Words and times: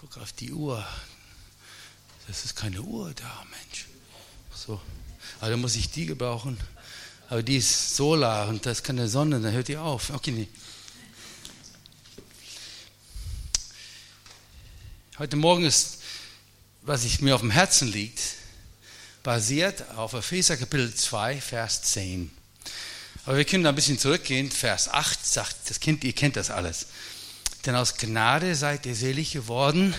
Guck 0.00 0.16
auf 0.18 0.32
die 0.32 0.52
Uhr. 0.52 0.86
Das 2.28 2.44
ist 2.44 2.54
keine 2.54 2.82
Uhr 2.82 3.12
da, 3.14 3.44
Mensch. 3.50 3.86
So. 4.54 4.80
Dann 5.40 5.60
muss 5.60 5.74
ich 5.74 5.90
die 5.90 6.06
gebrauchen. 6.06 6.56
Aber 7.28 7.42
die 7.42 7.56
ist 7.56 7.96
Solar 7.96 8.46
und 8.48 8.64
da 8.64 8.70
ist 8.70 8.84
keine 8.84 9.08
Sonne, 9.08 9.40
dann 9.40 9.52
hört 9.52 9.66
die 9.66 9.76
auf. 9.76 10.10
Okay, 10.10 10.30
nee. 10.30 10.48
Heute 15.18 15.36
Morgen 15.36 15.64
ist, 15.64 15.98
was 16.82 17.04
ich 17.04 17.20
mir 17.20 17.34
auf 17.34 17.40
dem 17.40 17.50
Herzen 17.50 17.88
liegt, 17.88 18.20
basiert 19.24 19.90
auf 19.96 20.12
Epheser 20.12 20.56
Kapitel 20.56 20.94
2, 20.94 21.40
Vers 21.40 21.82
10. 21.82 22.30
Aber 23.26 23.36
wir 23.36 23.44
können 23.44 23.64
da 23.64 23.70
ein 23.70 23.74
bisschen 23.74 23.98
zurückgehen. 23.98 24.48
Vers 24.48 24.88
8 24.88 25.26
sagt, 25.26 25.56
das 25.68 25.80
Kind, 25.80 26.04
ihr 26.04 26.12
kennt 26.12 26.36
das 26.36 26.50
alles. 26.50 26.86
Denn 27.68 27.76
aus 27.76 27.98
Gnade 27.98 28.54
seid 28.54 28.86
ihr 28.86 28.94
selig 28.94 29.32
geworden 29.32 29.94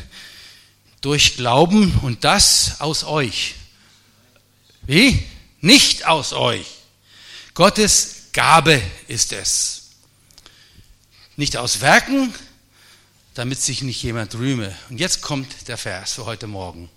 durch 1.02 1.36
Glauben 1.36 1.94
und 2.02 2.24
das 2.24 2.82
aus 2.82 3.04
euch. 3.04 3.54
Wie? 4.82 5.24
Nicht 5.62 6.08
aus 6.08 6.34
euch. 6.34 6.66
Gottes 7.54 8.24
Gabe 8.34 8.82
ist 9.08 9.34
es. 9.34 9.90
Nicht 11.36 11.58
aus 11.58 11.80
Werken, 11.80 12.34
damit 13.36 13.62
sich 13.62 13.84
nicht 13.84 14.02
jemand 14.02 14.34
rühme. 14.34 14.76
Und 14.90 15.00
jetzt 15.00 15.22
kommt 15.22 15.68
der 15.68 15.78
Vers 15.78 16.14
für 16.14 16.26
heute 16.26 16.48
Morgen. 16.48 16.90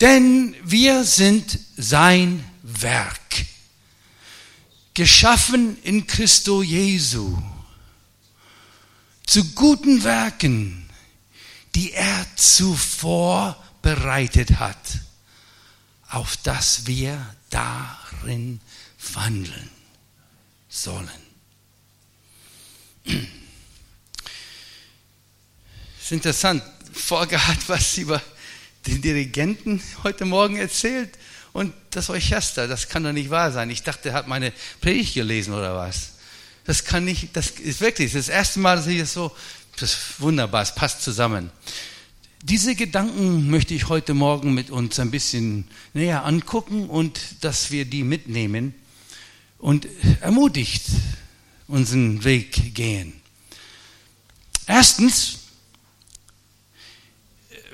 Denn 0.00 0.56
wir 0.64 1.04
sind 1.04 1.60
sein 1.76 2.44
Werk, 2.64 3.46
geschaffen 4.94 5.80
in 5.84 6.08
Christo 6.08 6.60
Jesu, 6.60 7.40
zu 9.26 9.44
guten 9.52 10.04
Werken, 10.04 10.88
die 11.74 11.92
er 11.92 12.26
zuvor 12.36 13.62
bereitet 13.82 14.58
hat, 14.58 15.00
auf 16.08 16.36
dass 16.38 16.86
wir 16.86 17.34
darin 17.50 18.60
wandeln 19.12 19.70
sollen. 20.68 21.08
Es 23.04 23.16
ist 26.04 26.12
interessant, 26.12 26.62
Folge 26.92 27.46
hat 27.46 27.68
was 27.68 27.98
über 27.98 28.22
den 28.86 29.00
Dirigenten 29.02 29.82
heute 30.02 30.24
Morgen 30.24 30.56
erzählt 30.56 31.18
und 31.52 31.74
das 31.90 32.10
Orchester. 32.10 32.68
Das 32.68 32.88
kann 32.88 33.04
doch 33.04 33.12
nicht 33.12 33.30
wahr 33.30 33.52
sein. 33.52 33.70
Ich 33.70 33.82
dachte, 33.82 34.10
er 34.10 34.14
hat 34.14 34.28
meine 34.28 34.52
Predigt 34.80 35.14
gelesen 35.14 35.54
oder 35.54 35.74
was. 35.74 36.13
Das 36.64 36.84
kann 36.84 37.04
nicht, 37.04 37.36
das 37.36 37.50
ist 37.50 37.80
wirklich 37.80 38.12
das 38.12 38.28
erste 38.28 38.58
Mal, 38.58 38.76
dass 38.76 38.86
ich 38.86 38.98
das 38.98 39.12
so, 39.12 39.30
das 39.78 39.92
ist 39.92 40.20
wunderbar, 40.20 40.62
es 40.62 40.74
passt 40.74 41.02
zusammen. 41.02 41.50
Diese 42.42 42.74
Gedanken 42.74 43.50
möchte 43.50 43.74
ich 43.74 43.88
heute 43.88 44.14
Morgen 44.14 44.54
mit 44.54 44.70
uns 44.70 44.98
ein 44.98 45.10
bisschen 45.10 45.66
näher 45.92 46.24
angucken 46.24 46.88
und 46.88 47.18
dass 47.40 47.70
wir 47.70 47.84
die 47.84 48.02
mitnehmen 48.02 48.74
und 49.58 49.86
ermutigt 50.20 50.84
unseren 51.68 52.22
Weg 52.24 52.74
gehen. 52.74 53.14
Erstens 54.66 55.38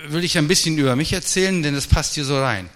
will 0.06 0.24
ich 0.24 0.38
ein 0.38 0.48
bisschen 0.48 0.78
über 0.78 0.96
mich 0.96 1.12
erzählen, 1.12 1.62
denn 1.62 1.74
das 1.74 1.86
passt 1.86 2.14
hier 2.14 2.24
so 2.24 2.38
rein. 2.38 2.70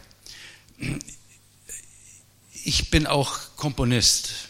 Ich 2.64 2.90
bin 2.90 3.06
auch 3.06 3.38
Komponist. 3.56 4.48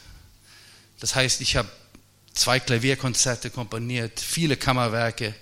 Das 1.05 1.14
heißt, 1.14 1.42
ich 1.42 1.56
habe 1.56 1.69
zwei 2.33 2.58
Klavierkonzerte 2.58 3.50
komponiert, 3.50 4.19
viele 4.19 4.56
Kammerwerke 4.56 5.34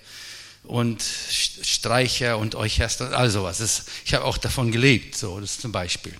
und 0.63 1.01
Streicher 1.01 2.37
und 2.37 2.55
Orchester, 2.55 3.17
all 3.17 3.29
sowas. 3.29 3.85
ich 4.03 4.13
habe 4.13 4.25
auch 4.25 4.37
davon 4.37 4.73
gelebt, 4.73 5.15
so 5.15 5.39
das 5.39 5.59
zum 5.59 5.71
Beispiel. 5.71 6.13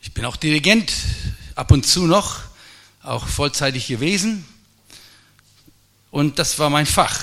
Ich 0.00 0.14
bin 0.14 0.24
auch 0.24 0.36
Dirigent, 0.36 0.92
ab 1.56 1.72
und 1.72 1.84
zu 1.84 2.06
noch, 2.06 2.42
auch 3.02 3.26
vollzeitig 3.26 3.88
gewesen. 3.88 4.46
Und 6.12 6.38
das 6.38 6.56
war 6.60 6.70
mein 6.70 6.86
Fach. 6.86 7.20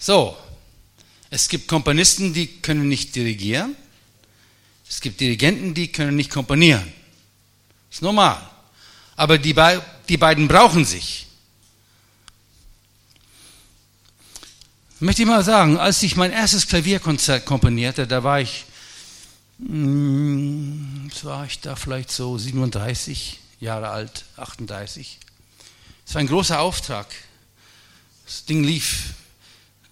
So, 0.00 0.36
es 1.30 1.48
gibt 1.48 1.68
Komponisten, 1.68 2.34
die 2.34 2.48
können 2.60 2.88
nicht 2.88 3.14
dirigieren. 3.14 3.76
Es 4.90 5.00
gibt 5.00 5.20
Dirigenten, 5.20 5.74
die 5.74 5.92
können 5.92 6.16
nicht 6.16 6.30
komponieren. 6.30 6.92
Ist 7.94 8.02
normal. 8.02 8.42
Aber 9.14 9.38
die, 9.38 9.54
die 10.08 10.16
beiden 10.16 10.48
brauchen 10.48 10.84
sich. 10.84 11.28
Möchte 14.98 15.22
ich 15.22 15.28
mal 15.28 15.44
sagen, 15.44 15.78
als 15.78 16.02
ich 16.02 16.16
mein 16.16 16.32
erstes 16.32 16.66
Klavierkonzert 16.66 17.46
komponierte, 17.46 18.08
da 18.08 18.24
war 18.24 18.40
ich 18.40 18.64
hm, 19.60 21.08
jetzt 21.08 21.24
war 21.24 21.46
ich 21.46 21.60
da 21.60 21.76
vielleicht 21.76 22.10
so 22.10 22.36
37 22.36 23.38
Jahre 23.60 23.90
alt, 23.90 24.24
38. 24.38 25.20
Es 26.04 26.14
war 26.14 26.20
ein 26.20 26.26
großer 26.26 26.58
Auftrag. 26.58 27.06
Das 28.26 28.44
Ding 28.44 28.64
lief 28.64 29.14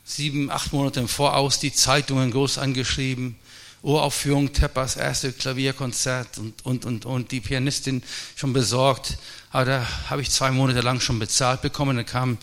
sieben, 0.05 0.51
acht 0.51 0.73
Monate 0.73 0.99
im 0.99 1.07
Voraus, 1.07 1.61
die 1.61 1.73
Zeitungen 1.73 2.33
groß 2.33 2.59
angeschrieben, 2.59 3.37
Uraufführung, 3.83 4.53
Teppas 4.53 4.97
erste 4.97 5.33
Klavierkonzert 5.33 6.39
und, 6.39 6.65
und, 6.65 6.85
und, 6.85 7.05
und 7.05 7.33
die 7.33 7.41
Pianistin 7.41 8.03
schon 8.37 8.53
besorgt. 8.53 9.19
Aber 9.51 9.65
da 9.65 9.89
habe 10.09 10.23
ich 10.23 10.31
zwei 10.31 10.53
Monate 10.53 10.81
lang 10.81 11.01
schon 11.01 11.19
bezahlt 11.19 11.63
bekommen. 11.63 11.97
Dann 11.97 12.07
kam 12.07 12.39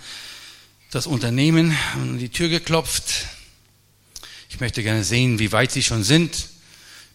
das 0.91 1.07
Unternehmen 1.07 1.75
an 1.93 2.19
die 2.19 2.29
Tür 2.29 2.49
geklopft. 2.49 3.27
Ich 4.49 4.59
möchte 4.59 4.83
gerne 4.83 5.03
sehen, 5.03 5.39
wie 5.39 5.51
weit 5.51 5.71
Sie 5.71 5.83
schon 5.83 6.03
sind. 6.03 6.49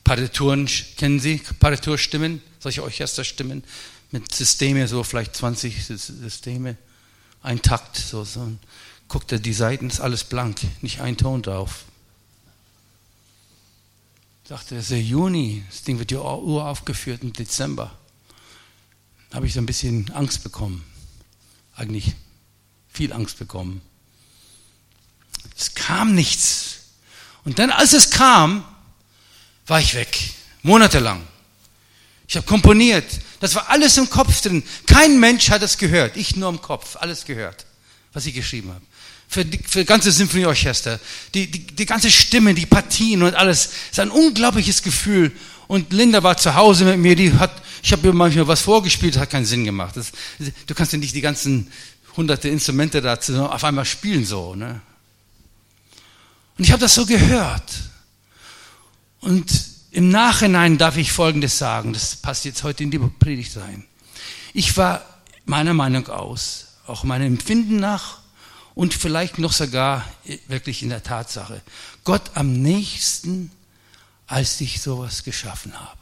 Partituren, 0.05 0.69
kennen 0.97 1.21
Sie 1.21 1.43
Pariturstimmen, 1.61 2.43
solche 2.61 2.83
Orchesterstimmen 2.83 3.63
mit 4.11 4.35
Systeme, 4.35 4.87
so 4.87 5.03
vielleicht 5.03 5.35
20 5.35 5.85
Systeme, 5.85 6.77
ein 7.43 7.61
Takt, 7.61 7.97
so, 7.97 8.25
so. 8.25 8.53
Guckt 9.09 9.33
er, 9.33 9.39
die 9.39 9.53
Seiten 9.53 9.89
ist 9.89 10.01
alles 10.01 10.25
blank, 10.25 10.61
nicht 10.81 11.01
ein 11.01 11.17
Ton 11.17 11.43
drauf. 11.43 11.85
Er, 14.49 14.61
es 14.71 14.91
ist 14.91 14.91
Juni, 14.91 15.65
das 15.71 15.85
Ding 15.85 15.99
wird 15.99 16.13
ja 16.13 16.19
Uhr 16.19 16.67
aufgeführt 16.67 17.23
im 17.23 17.33
Dezember. 17.33 17.97
Da 19.31 19.37
habe 19.37 19.47
ich 19.47 19.55
so 19.55 19.61
ein 19.61 19.67
bisschen 19.67 20.11
Angst 20.13 20.43
bekommen. 20.45 20.85
Eigentlich 21.75 22.13
viel 22.93 23.13
Angst 23.13 23.39
bekommen. 23.39 23.81
Es 25.57 25.75
kam 25.75 26.15
nichts. 26.15 26.77
Und 27.45 27.59
dann, 27.59 27.71
als 27.71 27.95
es 27.95 28.11
kam, 28.11 28.65
war 29.67 29.81
ich 29.81 29.95
weg. 29.95 30.35
Monatelang. 30.63 31.27
Ich 32.29 32.37
habe 32.37 32.47
komponiert. 32.47 33.07
Das 33.41 33.55
war 33.55 33.71
alles 33.71 33.97
im 33.97 34.11
Kopf 34.11 34.41
drin. 34.43 34.63
Kein 34.87 35.19
Mensch 35.21 35.51
hat 35.51 35.63
es 35.63 35.79
gehört. 35.79 36.17
Ich 36.17 36.37
nur 36.37 36.51
im 36.51 36.61
Kopf. 36.61 36.97
Alles 36.97 37.25
gehört, 37.25 37.67
was 38.13 38.27
ich 38.27 38.35
geschrieben 38.35 38.71
habe. 38.71 38.83
Für, 39.35 39.45
die, 39.45 39.59
für 39.59 39.85
ganze 39.85 40.13
Symphonieorchester. 40.13 41.01
Die, 41.35 41.51
die, 41.51 41.67
die 41.67 41.87
ganze 41.87 42.09
Stimme, 42.09 42.55
die 42.55 42.67
Partien 42.67 43.21
und 43.25 43.35
alles. 43.35 43.67
Es 43.67 43.91
ist 43.91 43.99
ein 43.99 44.13
unglaubliches 44.13 44.81
Gefühl. 44.85 45.33
Und 45.67 45.93
Linda 45.93 46.23
war 46.23 46.37
zu 46.37 46.55
Hause 46.55 46.85
mit 46.85 46.99
mir. 46.99 47.17
Die 47.17 47.33
hat, 47.33 47.51
ich 47.83 47.91
habe 47.91 48.07
ihr 48.07 48.13
manchmal 48.13 48.47
was 48.47 48.61
vorgespielt, 48.61 49.17
hat 49.17 49.31
keinen 49.31 49.45
Sinn 49.45 49.65
gemacht. 49.65 49.97
Das, 49.97 50.13
du 50.39 50.75
kannst 50.77 50.93
ja 50.93 51.01
nicht 51.01 51.17
die 51.17 51.21
ganzen 51.21 51.73
hunderte 52.17 52.49
Instrumente 52.49 53.01
dazu 53.01 53.45
auf 53.45 53.65
einmal 53.65 53.85
spielen 53.85 54.25
so. 54.25 54.55
Ne? 54.55 54.81
Und 56.57 56.63
ich 56.63 56.71
habe 56.71 56.81
das 56.81 56.95
so 56.95 57.05
gehört. 57.05 57.73
Und 59.19 59.51
im 59.91 60.11
Nachhinein 60.11 60.79
darf 60.79 60.97
ich 60.97 61.11
Folgendes 61.11 61.59
sagen, 61.59 61.93
das 61.93 62.15
passt 62.15 62.45
jetzt 62.45 62.63
heute 62.63 62.85
in 62.85 62.93
die 62.93 63.01
Predigt 63.01 63.57
rein. 63.57 63.85
Ich 64.53 64.77
war 64.77 65.05
meiner 65.45 65.75
Meinung 65.75 66.07
aus, 66.07 66.67
auch 66.87 67.03
meinem 67.03 67.27
Empfinden 67.27 67.79
nach 67.81 68.23
und 68.75 68.95
vielleicht 68.95 69.39
noch 69.39 69.53
sogar 69.53 70.05
wirklich 70.49 70.83
in 70.83 70.89
der 70.89 71.03
Tatsache, 71.03 71.63
Gott 72.03 72.33
am 72.35 72.53
nächsten, 72.53 73.51
als 74.27 74.61
ich 74.61 74.81
sowas 74.81 75.23
geschaffen 75.23 75.79
habe. 75.79 76.01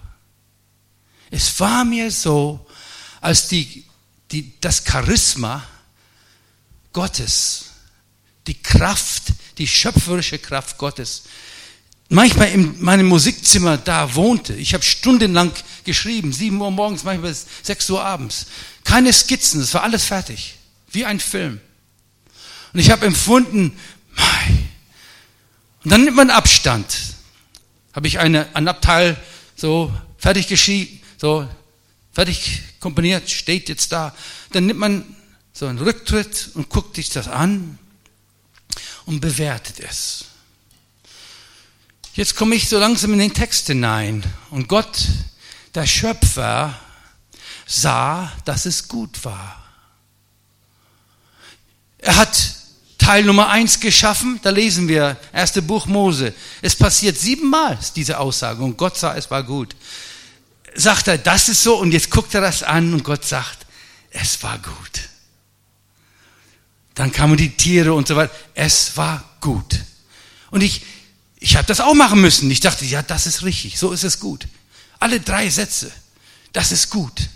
Es 1.30 1.58
war 1.60 1.84
mir 1.84 2.10
so, 2.10 2.66
als 3.20 3.48
die, 3.48 3.84
die, 4.30 4.52
das 4.60 4.84
Charisma 4.86 5.62
Gottes, 6.92 7.66
die 8.46 8.60
Kraft, 8.60 9.32
die 9.58 9.66
schöpferische 9.66 10.38
Kraft 10.38 10.78
Gottes 10.78 11.22
manchmal 12.12 12.50
in 12.50 12.80
meinem 12.82 13.06
Musikzimmer 13.06 13.78
da 13.78 14.14
wohnte. 14.14 14.54
Ich 14.54 14.74
habe 14.74 14.84
stundenlang 14.84 15.52
geschrieben, 15.84 16.32
sieben 16.32 16.60
Uhr 16.60 16.70
morgens, 16.70 17.04
manchmal 17.04 17.34
sechs 17.62 17.88
Uhr 17.90 18.04
abends. 18.04 18.46
Keine 18.84 19.12
Skizzen, 19.12 19.60
es 19.60 19.74
war 19.74 19.82
alles 19.82 20.04
fertig, 20.04 20.56
wie 20.90 21.04
ein 21.04 21.18
Film. 21.18 21.60
Und 22.72 22.80
ich 22.80 22.90
habe 22.90 23.06
empfunden, 23.06 23.76
mei. 24.16 24.58
und 25.84 25.90
dann 25.90 26.04
nimmt 26.04 26.16
man 26.16 26.30
Abstand. 26.30 26.86
Habe 27.92 28.06
ich 28.06 28.18
eine, 28.18 28.54
ein 28.54 28.68
Abteil 28.68 29.16
so 29.54 29.92
fertig 30.16 30.48
geschrieben, 30.48 31.00
so 31.18 31.48
fertig 32.12 32.62
komponiert, 32.80 33.30
steht 33.30 33.68
jetzt 33.68 33.92
da. 33.92 34.14
Dann 34.52 34.66
nimmt 34.66 34.80
man 34.80 35.16
so 35.52 35.66
einen 35.66 35.78
Rücktritt 35.78 36.50
und 36.54 36.70
guckt 36.70 36.96
sich 36.96 37.10
das 37.10 37.28
an 37.28 37.78
und 39.04 39.20
bewertet 39.20 39.80
es. 39.80 40.26
Jetzt 42.14 42.36
komme 42.36 42.54
ich 42.54 42.68
so 42.68 42.78
langsam 42.78 43.12
in 43.14 43.18
den 43.18 43.34
Text 43.34 43.66
hinein 43.66 44.22
und 44.50 44.68
Gott, 44.68 45.08
der 45.74 45.86
Schöpfer, 45.86 46.78
sah, 47.66 48.30
dass 48.44 48.66
es 48.66 48.88
gut 48.88 49.24
war. 49.24 49.62
Er 51.98 52.16
hat 52.16 52.61
Teil 53.12 53.24
Nummer 53.24 53.50
eins 53.50 53.78
geschaffen, 53.78 54.40
da 54.42 54.48
lesen 54.48 54.88
wir, 54.88 55.18
erste 55.34 55.60
Buch 55.60 55.84
Mose. 55.84 56.32
Es 56.62 56.74
passiert 56.74 57.18
siebenmal, 57.18 57.78
diese 57.94 58.18
Aussage, 58.18 58.62
und 58.62 58.78
Gott 58.78 58.96
sah, 58.96 59.14
es 59.14 59.30
war 59.30 59.42
gut. 59.42 59.76
Sagt 60.74 61.08
er, 61.08 61.18
das 61.18 61.50
ist 61.50 61.62
so, 61.62 61.76
und 61.78 61.92
jetzt 61.92 62.10
guckt 62.10 62.34
er 62.34 62.40
das 62.40 62.62
an, 62.62 62.94
und 62.94 63.04
Gott 63.04 63.22
sagt, 63.22 63.66
es 64.08 64.42
war 64.42 64.56
gut. 64.56 65.10
Dann 66.94 67.12
kamen 67.12 67.36
die 67.36 67.54
Tiere 67.54 67.92
und 67.92 68.08
so 68.08 68.16
weiter. 68.16 68.34
Es 68.54 68.96
war 68.96 69.22
gut. 69.42 69.80
Und 70.50 70.62
ich, 70.62 70.80
ich 71.38 71.56
habe 71.56 71.66
das 71.66 71.80
auch 71.80 71.92
machen 71.92 72.18
müssen. 72.18 72.50
Ich 72.50 72.60
dachte, 72.60 72.86
ja, 72.86 73.02
das 73.02 73.26
ist 73.26 73.42
richtig, 73.42 73.78
so 73.78 73.92
ist 73.92 74.04
es 74.04 74.20
gut. 74.20 74.48
Alle 75.00 75.20
drei 75.20 75.50
Sätze, 75.50 75.92
das 76.54 76.72
ist 76.72 76.88
gut. 76.88 77.28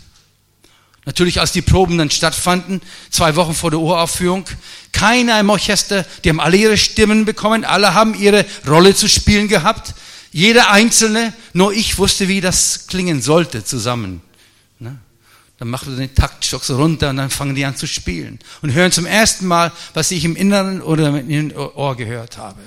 Natürlich, 1.07 1.39
als 1.39 1.53
die 1.53 1.61
Proben 1.61 1.97
dann 1.97 2.11
stattfanden, 2.11 2.81
zwei 3.09 3.37
Wochen 3.37 3.53
vor 3.53 3.71
der 3.71 3.79
Uraufführung, 3.79 4.43
keiner 4.91 5.39
im 5.39 5.49
Orchester, 5.49 6.05
die 6.21 6.27
haben 6.27 6.41
alle 6.41 6.57
ihre 6.57 6.77
Stimmen 6.77 7.23
bekommen, 7.23 7.63
alle 7.63 7.93
haben 7.93 8.13
ihre 8.13 8.45
Rolle 8.67 8.93
zu 8.93 9.07
spielen 9.07 9.47
gehabt, 9.47 9.93
jeder 10.33 10.69
Einzelne, 10.69 11.31
nur 11.53 11.71
ich 11.71 11.97
wusste, 11.97 12.27
wie 12.27 12.41
das 12.41 12.87
klingen 12.87 13.21
sollte 13.21 13.63
zusammen. 13.63 14.21
Ne? 14.79 14.99
Dann 15.59 15.69
machen 15.69 15.97
wir 15.97 16.05
den 16.05 16.13
Taktstock 16.13 16.65
so 16.65 16.75
runter 16.75 17.11
und 17.11 17.15
dann 17.15 17.29
fangen 17.29 17.55
die 17.55 17.63
an 17.63 17.77
zu 17.77 17.87
spielen 17.87 18.37
und 18.61 18.73
hören 18.73 18.91
zum 18.91 19.05
ersten 19.05 19.47
Mal, 19.47 19.71
was 19.93 20.11
ich 20.11 20.25
im 20.25 20.35
Inneren 20.35 20.81
oder 20.81 21.07
im 21.07 21.55
Ohr 21.55 21.95
gehört 21.95 22.37
habe. 22.37 22.59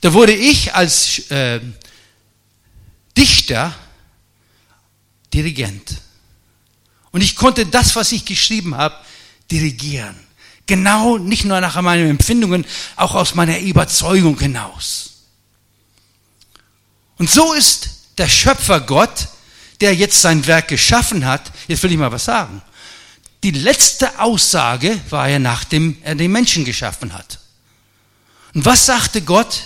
Da 0.00 0.14
wurde 0.14 0.32
ich 0.32 0.74
als 0.74 1.30
äh, 1.30 1.60
Dichter 3.18 3.74
Dirigent. 5.34 6.00
Und 7.14 7.20
ich 7.20 7.36
konnte 7.36 7.64
das, 7.64 7.94
was 7.94 8.10
ich 8.10 8.24
geschrieben 8.24 8.76
habe, 8.76 8.96
dirigieren. 9.48 10.16
Genau, 10.66 11.16
nicht 11.16 11.44
nur 11.44 11.60
nach 11.60 11.80
meinen 11.80 12.10
Empfindungen, 12.10 12.66
auch 12.96 13.14
aus 13.14 13.36
meiner 13.36 13.60
Überzeugung 13.60 14.36
hinaus. 14.36 15.12
Und 17.16 17.30
so 17.30 17.52
ist 17.52 17.90
der 18.18 18.28
Schöpfer 18.28 18.80
Gott, 18.80 19.28
der 19.80 19.94
jetzt 19.94 20.22
sein 20.22 20.44
Werk 20.48 20.66
geschaffen 20.66 21.24
hat, 21.24 21.52
jetzt 21.68 21.84
will 21.84 21.92
ich 21.92 21.98
mal 21.98 22.10
was 22.10 22.24
sagen. 22.24 22.60
Die 23.44 23.52
letzte 23.52 24.18
Aussage 24.18 25.00
war 25.08 25.28
ja, 25.28 25.38
nachdem 25.38 25.96
er 26.02 26.16
den 26.16 26.32
Menschen 26.32 26.64
geschaffen 26.64 27.12
hat. 27.12 27.38
Und 28.54 28.64
was 28.64 28.86
sagte 28.86 29.22
Gott? 29.22 29.62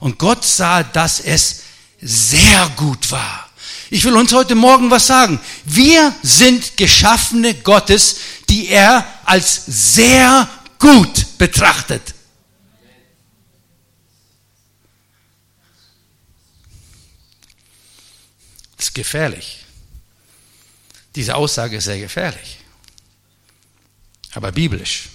Und 0.00 0.18
Gott 0.18 0.44
sah, 0.44 0.82
dass 0.82 1.20
es 1.20 1.60
sehr 2.00 2.68
gut 2.74 3.12
war. 3.12 3.47
Ich 3.90 4.04
will 4.04 4.16
uns 4.16 4.32
heute 4.32 4.54
Morgen 4.54 4.90
was 4.90 5.06
sagen. 5.06 5.40
Wir 5.64 6.14
sind 6.22 6.76
Geschaffene 6.76 7.54
Gottes, 7.54 8.16
die 8.48 8.68
er 8.68 9.06
als 9.24 9.64
sehr 9.66 10.48
gut 10.78 11.38
betrachtet. 11.38 12.14
Das 18.76 18.88
ist 18.88 18.94
gefährlich. 18.94 19.64
Diese 21.14 21.34
Aussage 21.34 21.78
ist 21.78 21.84
sehr 21.84 21.98
gefährlich. 21.98 22.58
Aber 24.34 24.52
biblisch. 24.52 25.08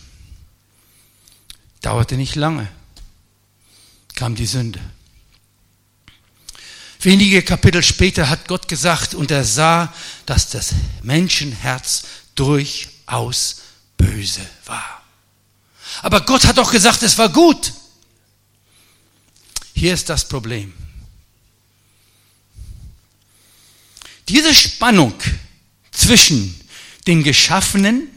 Dauerte 1.82 2.16
nicht 2.16 2.36
lange. 2.36 2.68
Kam 4.16 4.36
die 4.36 4.46
Sünde. 4.46 4.80
Wenige 7.04 7.42
Kapitel 7.44 7.84
später 7.84 8.30
hat 8.30 8.48
Gott 8.48 8.70
gesagt, 8.70 9.14
und 9.14 9.30
er 9.30 9.44
sah, 9.44 9.94
dass 10.26 10.50
das 10.50 10.74
Menschenherz 11.02 12.04
durchaus 12.34 13.58
böse 13.98 14.42
war. 14.66 15.04
Aber 16.02 16.22
Gott 16.22 16.46
hat 16.46 16.58
doch 16.58 16.72
gesagt, 16.72 17.04
es 17.04 17.18
war 17.18 17.28
gut. 17.28 17.74
Hier 19.76 19.94
ist 19.94 20.08
das 20.08 20.28
Problem. 20.28 20.74
Diese 24.30 24.56
Spannung 24.56 25.14
zwischen 25.92 26.56
dem 27.06 27.24
Geschaffenen, 27.24 28.08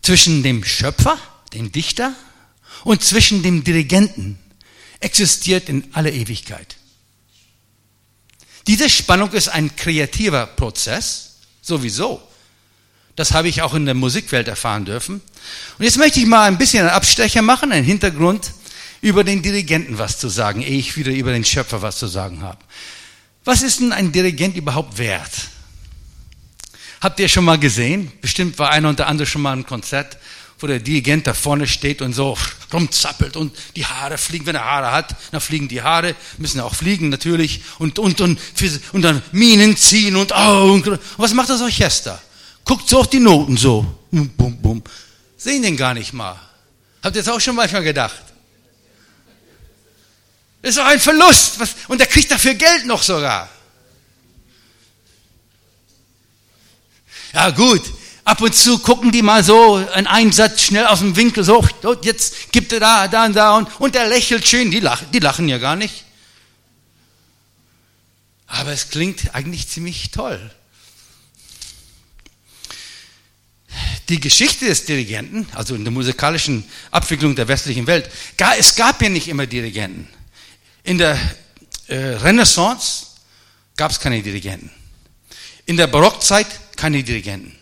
zwischen 0.00 0.44
dem 0.44 0.62
Schöpfer, 0.62 1.18
dem 1.52 1.72
Dichter 1.72 2.14
und 2.84 3.02
zwischen 3.02 3.42
dem 3.42 3.64
Dirigenten 3.64 4.38
existiert 5.00 5.68
in 5.68 5.92
aller 5.94 6.12
Ewigkeit. 6.12 6.77
Diese 8.68 8.90
Spannung 8.90 9.32
ist 9.32 9.48
ein 9.48 9.74
kreativer 9.74 10.46
Prozess, 10.46 11.36
sowieso. 11.62 12.22
Das 13.16 13.32
habe 13.32 13.48
ich 13.48 13.62
auch 13.62 13.72
in 13.72 13.86
der 13.86 13.94
Musikwelt 13.94 14.46
erfahren 14.46 14.84
dürfen. 14.84 15.22
Und 15.78 15.84
jetzt 15.84 15.96
möchte 15.96 16.20
ich 16.20 16.26
mal 16.26 16.46
ein 16.46 16.58
bisschen 16.58 16.80
einen 16.80 16.90
Abstecher 16.90 17.40
machen, 17.40 17.72
einen 17.72 17.84
Hintergrund 17.84 18.52
über 19.00 19.24
den 19.24 19.42
Dirigenten 19.42 19.96
was 19.96 20.18
zu 20.18 20.28
sagen, 20.28 20.60
ehe 20.60 20.78
ich 20.78 20.96
wieder 20.98 21.12
über 21.12 21.32
den 21.32 21.46
Schöpfer 21.46 21.80
was 21.80 21.98
zu 21.98 22.08
sagen 22.08 22.42
habe. 22.42 22.58
Was 23.44 23.62
ist 23.62 23.80
denn 23.80 23.92
ein 23.92 24.12
Dirigent 24.12 24.54
überhaupt 24.54 24.98
wert? 24.98 25.32
Habt 27.00 27.18
ihr 27.20 27.28
schon 27.28 27.46
mal 27.46 27.58
gesehen? 27.58 28.12
Bestimmt 28.20 28.58
war 28.58 28.70
einer 28.70 28.90
unter 28.90 29.06
anderem 29.06 29.26
schon 29.26 29.42
mal 29.42 29.56
ein 29.56 29.64
Konzert, 29.64 30.18
wo 30.58 30.66
der 30.66 30.80
Dirigent 30.80 31.26
da 31.26 31.32
vorne 31.32 31.66
steht 31.66 32.02
und 32.02 32.12
so 32.12 32.36
rumzappelt 32.72 33.36
und 33.36 33.56
die 33.76 33.86
Haare 33.86 34.18
fliegen, 34.18 34.46
wenn 34.46 34.54
er 34.54 34.64
Haare 34.64 34.92
hat, 34.92 35.16
dann 35.30 35.40
fliegen 35.40 35.68
die 35.68 35.82
Haare, 35.82 36.14
müssen 36.36 36.60
auch 36.60 36.74
fliegen 36.74 37.08
natürlich 37.08 37.62
und, 37.78 37.98
und, 37.98 38.20
und, 38.20 38.38
und 38.92 39.02
dann 39.02 39.22
Minen 39.32 39.76
ziehen 39.76 40.16
und 40.16 40.32
Augen. 40.32 40.82
Und 40.82 41.00
was 41.16 41.34
macht 41.34 41.48
das 41.48 41.60
Orchester? 41.60 42.20
Guckt 42.64 42.88
so 42.88 43.00
auf 43.00 43.08
die 43.08 43.20
Noten 43.20 43.56
so. 43.56 43.86
Bum, 44.10 44.28
bum, 44.30 44.60
bum. 44.60 44.82
Sehen 45.36 45.62
den 45.62 45.76
gar 45.76 45.94
nicht 45.94 46.12
mal. 46.12 46.38
Habt 47.02 47.16
ihr 47.16 47.22
das 47.22 47.32
auch 47.32 47.40
schon 47.40 47.56
manchmal 47.56 47.82
gedacht? 47.82 48.22
Das 50.60 50.70
ist 50.70 50.78
doch 50.78 50.86
ein 50.86 51.00
Verlust. 51.00 51.60
Was, 51.60 51.76
und 51.88 52.00
er 52.00 52.06
kriegt 52.06 52.30
dafür 52.30 52.54
Geld 52.54 52.86
noch 52.86 53.02
sogar. 53.02 53.48
Ja 57.32 57.50
gut, 57.50 57.82
Ab 58.28 58.42
und 58.42 58.54
zu 58.54 58.78
gucken 58.80 59.10
die 59.10 59.22
mal 59.22 59.42
so 59.42 59.76
einen 59.76 60.06
Einsatz 60.06 60.60
schnell 60.60 60.84
aus 60.84 60.98
dem 60.98 61.16
Winkel, 61.16 61.42
so, 61.44 61.66
jetzt 62.02 62.52
gibt 62.52 62.74
er 62.74 62.80
da, 62.80 63.08
da 63.08 63.24
und 63.24 63.34
da 63.34 63.56
und, 63.56 63.80
und 63.80 63.96
er 63.96 64.06
lächelt 64.06 64.46
schön. 64.46 64.70
Die 64.70 64.80
lachen, 64.80 65.10
die 65.12 65.18
lachen 65.18 65.48
ja 65.48 65.56
gar 65.56 65.76
nicht. 65.76 66.04
Aber 68.46 68.70
es 68.70 68.90
klingt 68.90 69.34
eigentlich 69.34 69.66
ziemlich 69.66 70.10
toll. 70.10 70.38
Die 74.10 74.20
Geschichte 74.20 74.66
des 74.66 74.84
Dirigenten, 74.84 75.48
also 75.54 75.74
in 75.74 75.84
der 75.84 75.92
musikalischen 75.94 76.64
Abwicklung 76.90 77.34
der 77.34 77.48
westlichen 77.48 77.86
Welt, 77.86 78.10
es 78.58 78.74
gab 78.74 79.00
ja 79.00 79.08
nicht 79.08 79.28
immer 79.28 79.46
Dirigenten. 79.46 80.06
In 80.84 80.98
der 80.98 81.18
äh, 81.86 81.96
Renaissance 81.96 83.06
gab 83.74 83.90
es 83.90 83.98
keine 83.98 84.22
Dirigenten. 84.22 84.70
In 85.64 85.78
der 85.78 85.86
Barockzeit 85.86 86.76
keine 86.76 87.02
Dirigenten 87.02 87.57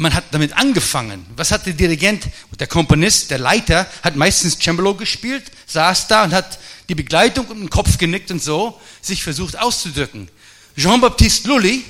man 0.00 0.14
hat 0.14 0.24
damit 0.32 0.54
angefangen. 0.54 1.26
Was 1.36 1.52
hat 1.52 1.66
der 1.66 1.74
Dirigent, 1.74 2.24
der 2.58 2.66
Komponist, 2.66 3.30
der 3.30 3.38
Leiter, 3.38 3.86
hat 4.02 4.16
meistens 4.16 4.58
Cembalo 4.58 4.94
gespielt, 4.94 5.44
saß 5.66 6.08
da 6.08 6.24
und 6.24 6.32
hat 6.32 6.58
die 6.88 6.94
Begleitung 6.94 7.46
und 7.48 7.60
den 7.60 7.70
Kopf 7.70 7.98
genickt 7.98 8.30
und 8.30 8.42
so 8.42 8.80
sich 9.02 9.22
versucht 9.22 9.58
auszudrücken. 9.58 10.30
Jean-Baptiste 10.74 11.48
Lully, 11.48 11.84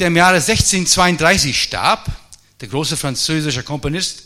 der 0.00 0.08
im 0.08 0.16
Jahre 0.16 0.36
1632 0.36 1.62
starb, 1.62 2.10
der 2.60 2.66
große 2.66 2.96
französische 2.96 3.62
Komponist, 3.62 4.24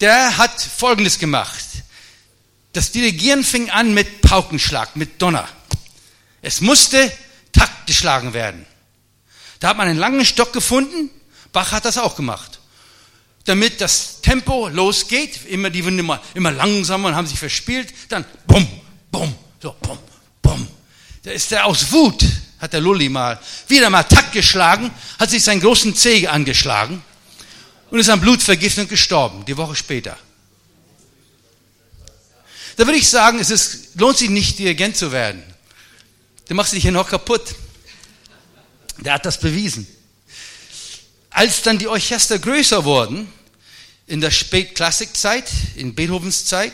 der 0.00 0.38
hat 0.38 0.58
Folgendes 0.62 1.18
gemacht. 1.18 1.64
Das 2.72 2.92
Dirigieren 2.92 3.44
fing 3.44 3.68
an 3.68 3.92
mit 3.92 4.22
Paukenschlag, 4.22 4.96
mit 4.96 5.20
Donner. 5.20 5.46
Es 6.40 6.62
musste 6.62 7.12
Takt 7.52 7.86
geschlagen 7.86 8.32
werden. 8.32 8.64
Da 9.60 9.68
hat 9.68 9.76
man 9.76 9.88
einen 9.88 9.98
langen 9.98 10.24
Stock 10.24 10.54
gefunden, 10.54 11.10
Bach 11.52 11.72
hat 11.72 11.84
das 11.84 11.98
auch 11.98 12.16
gemacht. 12.16 12.58
Damit 13.44 13.80
das 13.80 14.20
Tempo 14.20 14.68
losgeht, 14.68 15.46
immer 15.46 15.70
die 15.70 15.84
Winde 15.84 16.00
immer, 16.00 16.20
immer 16.34 16.50
langsamer 16.50 17.08
und 17.08 17.14
haben 17.14 17.26
sich 17.26 17.38
verspielt, 17.38 17.92
dann 18.10 18.24
bum, 18.46 18.66
bum, 19.10 19.34
so 19.62 19.74
bum, 19.80 19.98
bum. 20.42 20.68
Da 21.22 21.30
ist 21.30 21.50
er 21.52 21.64
aus 21.64 21.90
Wut, 21.90 22.22
hat 22.58 22.74
der 22.74 22.80
Lulli 22.80 23.08
mal, 23.08 23.40
wieder 23.68 23.88
mal 23.88 24.02
Takt 24.02 24.32
geschlagen, 24.32 24.90
hat 25.18 25.30
sich 25.30 25.42
seinen 25.42 25.60
großen 25.60 25.94
Zeh 25.94 26.26
angeschlagen 26.26 27.02
und 27.90 27.98
ist 27.98 28.10
an 28.10 28.20
Blutvergiftung 28.20 28.86
gestorben, 28.86 29.44
die 29.46 29.56
Woche 29.56 29.74
später. 29.74 30.18
Da 32.76 32.86
würde 32.86 32.98
ich 32.98 33.08
sagen, 33.08 33.40
es 33.40 33.50
ist, 33.50 33.94
lohnt 33.94 34.18
sich 34.18 34.28
nicht, 34.28 34.58
Dirigent 34.58 34.96
zu 34.96 35.10
werden. 35.10 35.42
Du 36.48 36.54
machst 36.54 36.74
dich 36.74 36.82
hier 36.82 36.92
noch 36.92 37.08
kaputt. 37.08 37.54
Der 38.98 39.14
hat 39.14 39.26
das 39.26 39.40
bewiesen 39.40 39.86
als 41.38 41.62
dann 41.62 41.78
die 41.78 41.86
Orchester 41.86 42.40
größer 42.40 42.84
wurden, 42.84 43.32
in 44.08 44.20
der 44.20 44.32
Spätklassikzeit, 44.32 45.48
in 45.76 45.94
Beethovens 45.94 46.46
Zeit, 46.46 46.72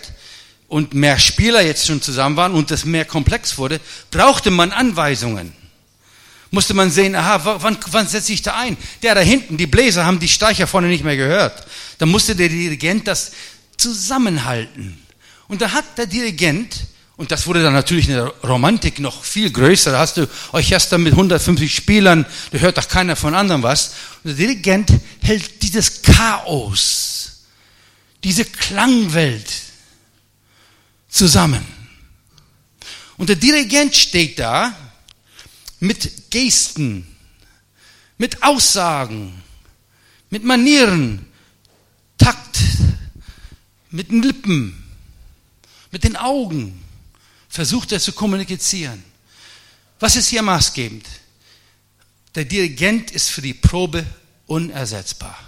und 0.69 0.95
mehr 0.95 1.19
Spieler 1.19 1.61
jetzt 1.61 1.87
schon 1.87 2.01
zusammen 2.01 2.37
waren 2.39 2.55
und 2.55 2.71
das 2.71 2.87
mehr 2.87 3.05
komplex 3.05 3.59
wurde, 3.59 3.79
brauchte 4.11 4.51
man 4.51 4.73
Anweisungen. 4.73 5.53
Musste 6.51 6.73
man 6.73 6.91
sehen, 6.91 7.15
aha, 7.15 7.59
wann, 7.61 7.77
wann 7.91 8.09
setze 8.09 8.33
ich 8.33 8.41
da 8.41 8.57
ein? 8.57 8.79
Der 9.03 9.15
da 9.15 9.21
hinten, 9.21 9.59
die 9.59 9.67
Bläser 9.67 10.07
haben 10.07 10.19
die 10.19 10.31
Streicher 10.31 10.67
vorne 10.67 10.89
nicht 10.89 11.05
mehr 11.05 11.19
gehört. 11.19 11.67
Da 11.99 12.07
musste 12.07 12.35
der 12.35 12.49
Dirigent 12.49 13.07
das 13.07 13.33
zusammenhalten. 13.77 14.99
Und 15.47 15.61
da 15.61 15.73
hat 15.73 15.99
der 15.99 16.07
Dirigent, 16.07 16.75
und 17.17 17.31
das 17.31 17.47
wurde 17.47 17.63
dann 17.63 17.75
natürlich 17.75 18.09
in 18.09 18.15
der 18.15 18.27
Romantik 18.43 18.99
noch 18.99 19.23
viel 19.23 19.51
größer, 19.51 19.93
da 19.93 20.01
hast 20.01 20.17
du 20.17 20.29
Orchester 20.51 20.99
mit 20.99 21.13
150 21.13 21.73
Spielern, 21.73 22.27
da 22.51 22.59
hört 22.59 22.77
doch 22.77 22.89
keiner 22.89 23.15
von 23.15 23.35
anderen 23.35 23.63
was. 23.63 23.95
Und 24.25 24.31
der 24.31 24.35
Dirigent 24.35 24.91
hält 25.23 25.63
dieses 25.63 26.03
Chaos, 26.03 27.45
diese 28.25 28.45
Klangwelt 28.45 29.49
zusammen. 31.09 31.65
Und 33.17 33.29
der 33.29 33.37
Dirigent 33.37 33.95
steht 33.95 34.41
da 34.41 34.75
mit 35.79 36.33
Gesten, 36.33 37.07
mit 38.19 38.43
Aussagen, 38.43 39.41
mit 40.31 40.43
Manieren, 40.43 41.27
Takt, 42.19 42.59
mit 43.91 44.11
den 44.11 44.23
Lippen, 44.23 44.83
mit 45.93 46.03
den 46.03 46.17
Augen, 46.17 46.84
versucht 47.55 47.93
er 47.93 48.01
zu 48.01 48.13
kommunizieren. 48.13 49.05
Was 50.01 50.17
ist 50.17 50.27
hier 50.27 50.43
maßgebend? 50.43 51.07
Der 52.35 52.45
Dirigent 52.45 53.13
ist 53.13 53.31
für 53.31 53.43
die 53.43 53.55
Probe 53.55 54.05
unersetzbar. 54.49 55.39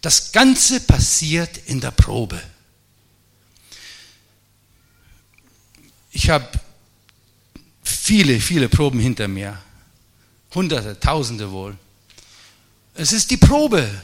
Das 0.00 0.32
Ganze 0.32 0.80
passiert 0.80 1.58
in 1.66 1.78
der 1.82 1.90
Probe. 1.90 2.42
Ich 6.10 6.30
habe 6.30 6.48
viele, 7.82 8.40
viele 8.40 8.70
Proben 8.70 8.98
hinter 8.98 9.28
mir. 9.28 9.60
Hunderte, 10.54 10.98
Tausende 10.98 11.50
wohl. 11.50 11.76
Es 12.94 13.12
ist 13.12 13.30
die 13.30 13.36
Probe. 13.36 14.02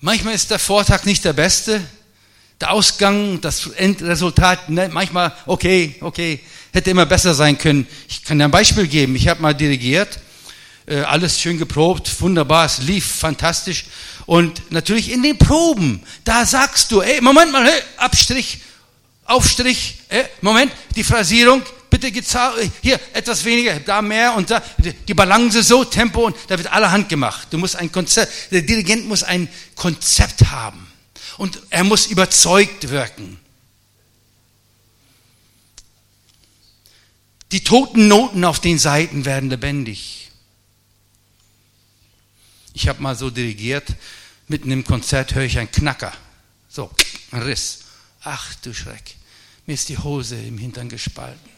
Manchmal 0.00 0.34
ist 0.34 0.50
der 0.50 0.58
Vortrag 0.58 1.06
nicht 1.06 1.24
der 1.24 1.34
beste. 1.34 1.86
Der 2.62 2.70
Ausgang, 2.70 3.40
das 3.40 3.66
Endresultat, 3.66 4.70
ne, 4.70 4.88
manchmal, 4.88 5.32
okay, 5.46 5.96
okay, 6.00 6.38
hätte 6.72 6.90
immer 6.90 7.06
besser 7.06 7.34
sein 7.34 7.58
können. 7.58 7.88
Ich 8.08 8.22
kann 8.22 8.38
dir 8.38 8.44
ein 8.44 8.52
Beispiel 8.52 8.86
geben. 8.86 9.16
Ich 9.16 9.26
habe 9.26 9.42
mal 9.42 9.52
dirigiert, 9.52 10.20
äh, 10.86 11.00
alles 11.00 11.40
schön 11.40 11.58
geprobt, 11.58 12.20
wunderbar, 12.20 12.66
es 12.66 12.78
lief 12.78 13.04
fantastisch. 13.04 13.86
Und 14.26 14.70
natürlich 14.70 15.10
in 15.10 15.24
den 15.24 15.38
Proben, 15.38 16.04
da 16.22 16.46
sagst 16.46 16.92
du, 16.92 17.00
ey, 17.00 17.20
Moment 17.20 17.50
mal, 17.50 17.64
hey, 17.64 17.82
Abstrich, 17.96 18.60
Aufstrich, 19.24 19.98
äh, 20.08 20.22
Moment, 20.40 20.70
die 20.94 21.02
Phrasierung, 21.02 21.62
bitte 21.90 22.12
hier 22.80 23.00
etwas 23.12 23.44
weniger, 23.44 23.80
da 23.80 24.02
mehr 24.02 24.36
und 24.36 24.52
da, 24.52 24.62
die 25.08 25.14
Balance 25.14 25.64
so, 25.64 25.84
Tempo 25.84 26.26
und 26.26 26.36
da 26.46 26.56
wird 26.56 26.72
allerhand 26.72 27.08
gemacht. 27.08 27.48
Du 27.50 27.58
musst 27.58 27.74
ein 27.74 27.90
Konzept, 27.90 28.52
der 28.52 28.62
Dirigent 28.62 29.08
muss 29.08 29.24
ein 29.24 29.48
Konzept 29.74 30.44
haben 30.52 30.91
und 31.38 31.60
er 31.70 31.84
muss 31.84 32.06
überzeugt 32.06 32.90
wirken. 32.90 33.38
Die 37.52 37.62
toten 37.62 38.08
Noten 38.08 38.44
auf 38.44 38.60
den 38.60 38.78
Seiten 38.78 39.24
werden 39.26 39.50
lebendig. 39.50 40.30
Ich 42.72 42.88
habe 42.88 43.02
mal 43.02 43.14
so 43.14 43.28
dirigiert, 43.28 43.86
mitten 44.48 44.70
im 44.70 44.84
Konzert 44.84 45.34
höre 45.34 45.44
ich 45.44 45.58
einen 45.58 45.70
Knacker. 45.70 46.12
So, 46.68 46.90
ein 47.30 47.42
Riss. 47.42 47.80
Ach 48.24 48.54
du 48.62 48.72
Schreck, 48.72 49.16
mir 49.66 49.74
ist 49.74 49.88
die 49.88 49.98
Hose 49.98 50.36
im 50.36 50.56
Hintern 50.56 50.88
gespalten. 50.88 51.50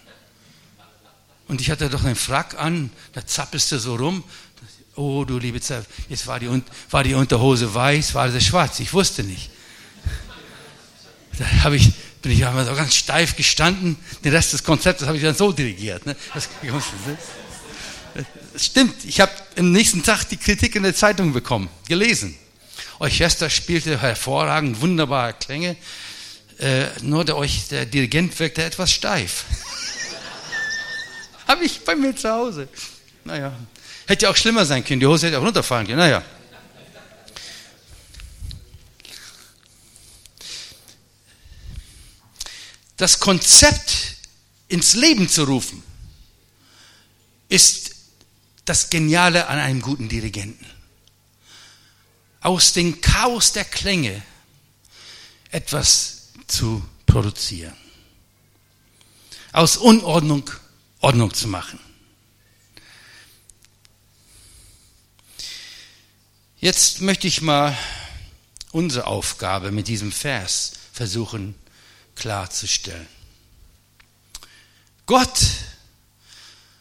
Und 1.46 1.60
ich 1.60 1.70
hatte 1.70 1.90
doch 1.90 2.04
einen 2.04 2.16
Frack 2.16 2.58
an, 2.58 2.90
da 3.12 3.24
zappelst 3.24 3.70
du 3.70 3.78
so 3.78 3.96
rum. 3.96 4.24
Oh, 4.96 5.24
du 5.24 5.38
liebe 5.38 5.60
Zeit, 5.60 5.86
jetzt 6.08 6.26
war 6.26 6.40
die, 6.40 6.48
war 6.90 7.04
die 7.04 7.14
Unterhose 7.14 7.72
weiß, 7.72 8.14
war 8.14 8.30
sie 8.30 8.40
schwarz, 8.40 8.80
ich 8.80 8.92
wusste 8.92 9.22
nicht. 9.22 9.50
Da 11.38 11.72
ich, 11.72 11.92
bin 12.22 12.32
ich 12.32 12.46
einmal 12.46 12.64
so 12.64 12.74
ganz 12.74 12.94
steif 12.94 13.36
gestanden, 13.36 13.96
den 14.22 14.32
Rest 14.32 14.52
des 14.52 14.64
Konzeptes 14.64 15.06
habe 15.06 15.16
ich 15.16 15.22
dann 15.22 15.34
so 15.34 15.52
dirigiert. 15.52 16.06
Ne? 16.06 16.16
Das, 16.32 16.48
das 18.52 18.64
stimmt, 18.64 19.04
ich 19.04 19.20
habe 19.20 19.32
am 19.58 19.72
nächsten 19.72 20.02
Tag 20.02 20.24
die 20.24 20.36
Kritik 20.36 20.76
in 20.76 20.82
der 20.82 20.94
Zeitung 20.94 21.32
bekommen, 21.32 21.68
gelesen. 21.88 22.36
Orchester 22.98 23.50
spielte 23.50 24.00
hervorragend, 24.00 24.80
wunderbare 24.80 25.34
Klänge, 25.34 25.76
äh, 26.58 26.86
nur 27.02 27.24
der, 27.24 27.36
der 27.70 27.86
Dirigent 27.86 28.38
wirkte 28.38 28.62
etwas 28.62 28.92
steif. 28.92 29.44
Habe 31.48 31.64
ich 31.64 31.80
bei 31.80 31.96
mir 31.96 32.14
zu 32.14 32.30
Hause. 32.30 32.68
Naja, 33.24 33.52
hätte 34.06 34.24
ja 34.26 34.30
auch 34.30 34.36
schlimmer 34.36 34.64
sein 34.64 34.84
können. 34.84 35.00
Die 35.00 35.06
Hose 35.06 35.26
hätte 35.26 35.38
auch 35.38 35.44
runterfallen 35.44 35.86
können. 35.86 35.98
Naja. 35.98 36.22
Das 42.96 43.18
Konzept 43.20 44.16
ins 44.68 44.94
Leben 44.94 45.28
zu 45.28 45.44
rufen, 45.44 45.82
ist 47.48 47.94
das 48.64 48.90
Geniale 48.90 49.46
an 49.48 49.58
einem 49.58 49.82
guten 49.82 50.08
Dirigenten. 50.08 50.66
Aus 52.40 52.72
dem 52.72 53.00
Chaos 53.00 53.52
der 53.52 53.64
Klänge 53.64 54.22
etwas 55.50 56.28
zu 56.46 56.84
produzieren. 57.06 57.76
Aus 59.52 59.76
Unordnung 59.76 60.50
Ordnung 61.04 61.34
zu 61.34 61.48
machen. 61.48 61.78
Jetzt 66.58 67.02
möchte 67.02 67.26
ich 67.26 67.42
mal 67.42 67.76
unsere 68.72 69.06
Aufgabe 69.06 69.70
mit 69.70 69.86
diesem 69.86 70.12
Vers 70.12 70.72
versuchen 70.94 71.54
klarzustellen. 72.14 73.08
Gott 75.06 75.38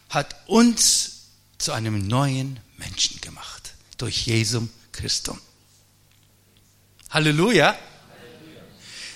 hat 0.09 0.35
uns 0.47 1.23
zu 1.57 1.71
einem 1.71 2.07
neuen 2.07 2.59
Menschen 2.77 3.19
gemacht 3.21 3.73
durch 3.97 4.25
Jesum 4.27 4.69
Christum. 4.91 5.39
Halleluja. 7.09 7.77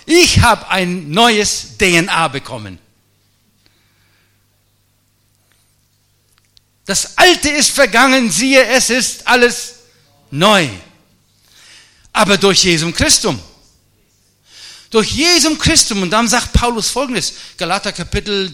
Ich 0.06 0.40
habe 0.40 0.68
ein 0.70 1.10
neues 1.12 1.78
DNA 1.78 2.28
bekommen. 2.30 2.80
Das 6.86 7.18
Alte 7.18 7.50
ist 7.50 7.72
vergangen, 7.72 8.32
siehe, 8.32 8.66
es 8.66 8.90
ist 8.90 9.28
alles 9.28 9.76
neu. 10.32 10.70
Aber 12.14 12.38
durch 12.38 12.64
Jesum 12.64 12.94
Christum. 12.94 13.40
Durch 14.90 15.12
Jesum 15.12 15.58
Christum. 15.58 16.02
Und 16.02 16.12
dann 16.12 16.28
sagt 16.28 16.54
Paulus 16.54 16.90
folgendes, 16.90 17.34
Galater 17.58 17.92
Kapitel 17.92 18.52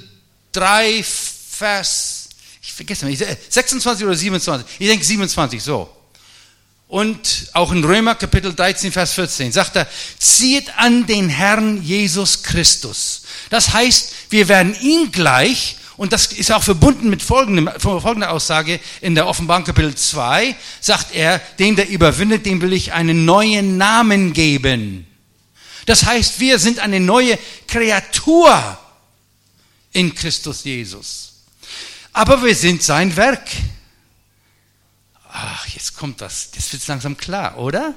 3, 0.53 1.03
Vers, 1.03 2.29
ich 2.61 2.73
vergesse 2.73 3.05
mal, 3.05 3.15
26 3.15 4.05
oder 4.05 4.15
27, 4.15 4.67
ich 4.79 4.87
denke 4.87 5.05
27, 5.05 5.61
so. 5.61 5.89
Und 6.87 7.49
auch 7.53 7.71
in 7.71 7.83
Römer 7.83 8.13
Kapitel 8.13 8.53
13, 8.53 8.91
Vers 8.91 9.13
14 9.13 9.51
sagt 9.51 9.75
er, 9.77 9.87
zieht 10.19 10.77
an 10.77 11.07
den 11.07 11.27
Herrn 11.27 11.81
Jesus 11.81 12.43
Christus. 12.43 13.23
Das 13.49 13.73
heißt, 13.73 14.11
wir 14.29 14.47
werden 14.47 14.75
ihn 14.79 15.11
gleich 15.11 15.77
und 15.97 16.13
das 16.13 16.27
ist 16.27 16.51
auch 16.51 16.63
verbunden 16.63 17.09
mit 17.09 17.21
folgendem, 17.23 17.69
folgender 17.79 18.31
Aussage 18.31 18.79
in 19.01 19.15
der 19.15 19.27
Offenbarung 19.27 19.63
Kapitel 19.63 19.95
2, 19.95 20.55
sagt 20.81 21.15
er, 21.15 21.39
dem 21.59 21.75
der 21.75 21.89
überwindet, 21.89 22.45
dem 22.45 22.61
will 22.61 22.73
ich 22.73 22.93
einen 22.93 23.25
neuen 23.25 23.77
Namen 23.77 24.33
geben. 24.33 25.07
Das 25.85 26.05
heißt, 26.05 26.39
wir 26.39 26.59
sind 26.59 26.79
eine 26.79 26.99
neue 26.99 27.37
Kreatur 27.67 28.77
in 29.91 30.13
Christus 30.15 30.63
Jesus. 30.63 31.33
Aber 32.13 32.43
wir 32.43 32.55
sind 32.55 32.83
sein 32.83 33.15
Werk. 33.15 33.49
Ach, 35.29 35.67
jetzt 35.67 35.95
kommt 35.95 36.21
das, 36.21 36.51
das 36.51 36.71
wird 36.71 36.85
langsam 36.87 37.17
klar, 37.17 37.57
oder? 37.57 37.95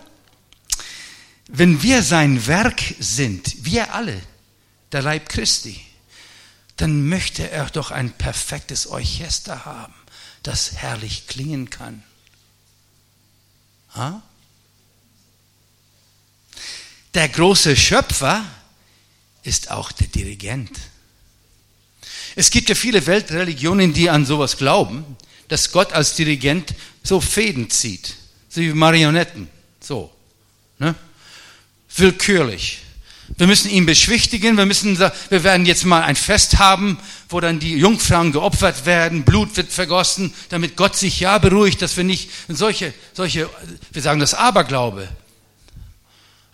Wenn 1.49 1.83
wir 1.83 2.03
sein 2.03 2.47
Werk 2.47 2.83
sind, 2.99 3.65
wir 3.65 3.93
alle, 3.95 4.21
der 4.93 5.03
Leib 5.03 5.29
Christi, 5.29 5.81
dann 6.77 7.09
möchte 7.09 7.51
er 7.51 7.67
doch 7.67 7.91
ein 7.91 8.13
perfektes 8.13 8.87
Orchester 8.87 9.65
haben, 9.65 9.95
das 10.43 10.73
herrlich 10.73 11.27
klingen 11.27 11.71
kann. 11.71 12.03
Ha? 13.95 14.23
Der 17.17 17.31
große 17.31 17.75
Schöpfer 17.77 18.45
ist 19.43 19.71
auch 19.71 19.91
der 19.91 20.07
Dirigent. 20.09 20.71
Es 22.35 22.51
gibt 22.51 22.69
ja 22.69 22.75
viele 22.75 23.07
Weltreligionen, 23.07 23.95
die 23.95 24.11
an 24.11 24.27
sowas 24.27 24.59
glauben, 24.59 25.17
dass 25.49 25.73
Gott 25.73 25.95
als 25.95 26.15
Dirigent 26.15 26.75
so 27.03 27.23
Fäden 27.23 27.71
zieht, 27.71 28.17
so 28.51 28.61
wie 28.61 28.71
Marionetten, 28.75 29.49
so. 29.81 30.13
Ne? 30.79 30.95
willkürlich. 31.97 32.81
Wir 33.39 33.47
müssen 33.47 33.71
ihn 33.71 33.87
beschwichtigen. 33.87 34.59
Wir 34.59 34.67
müssen, 34.67 34.99
wir 34.99 35.43
werden 35.43 35.65
jetzt 35.65 35.87
mal 35.87 36.03
ein 36.03 36.17
Fest 36.17 36.59
haben, 36.59 36.99
wo 37.31 37.41
dann 37.41 37.61
die 37.61 37.77
Jungfrauen 37.77 38.33
geopfert 38.33 38.85
werden, 38.85 39.25
Blut 39.25 39.57
wird 39.57 39.73
vergossen, 39.73 40.35
damit 40.51 40.77
Gott 40.77 40.97
sich 40.97 41.19
ja 41.19 41.39
beruhigt, 41.39 41.81
dass 41.81 41.97
wir 41.97 42.05
nicht 42.05 42.29
solche, 42.49 42.93
solche, 43.15 43.49
wir 43.91 44.03
sagen 44.03 44.21
das 44.21 44.35
Aberglaube. 44.35 45.09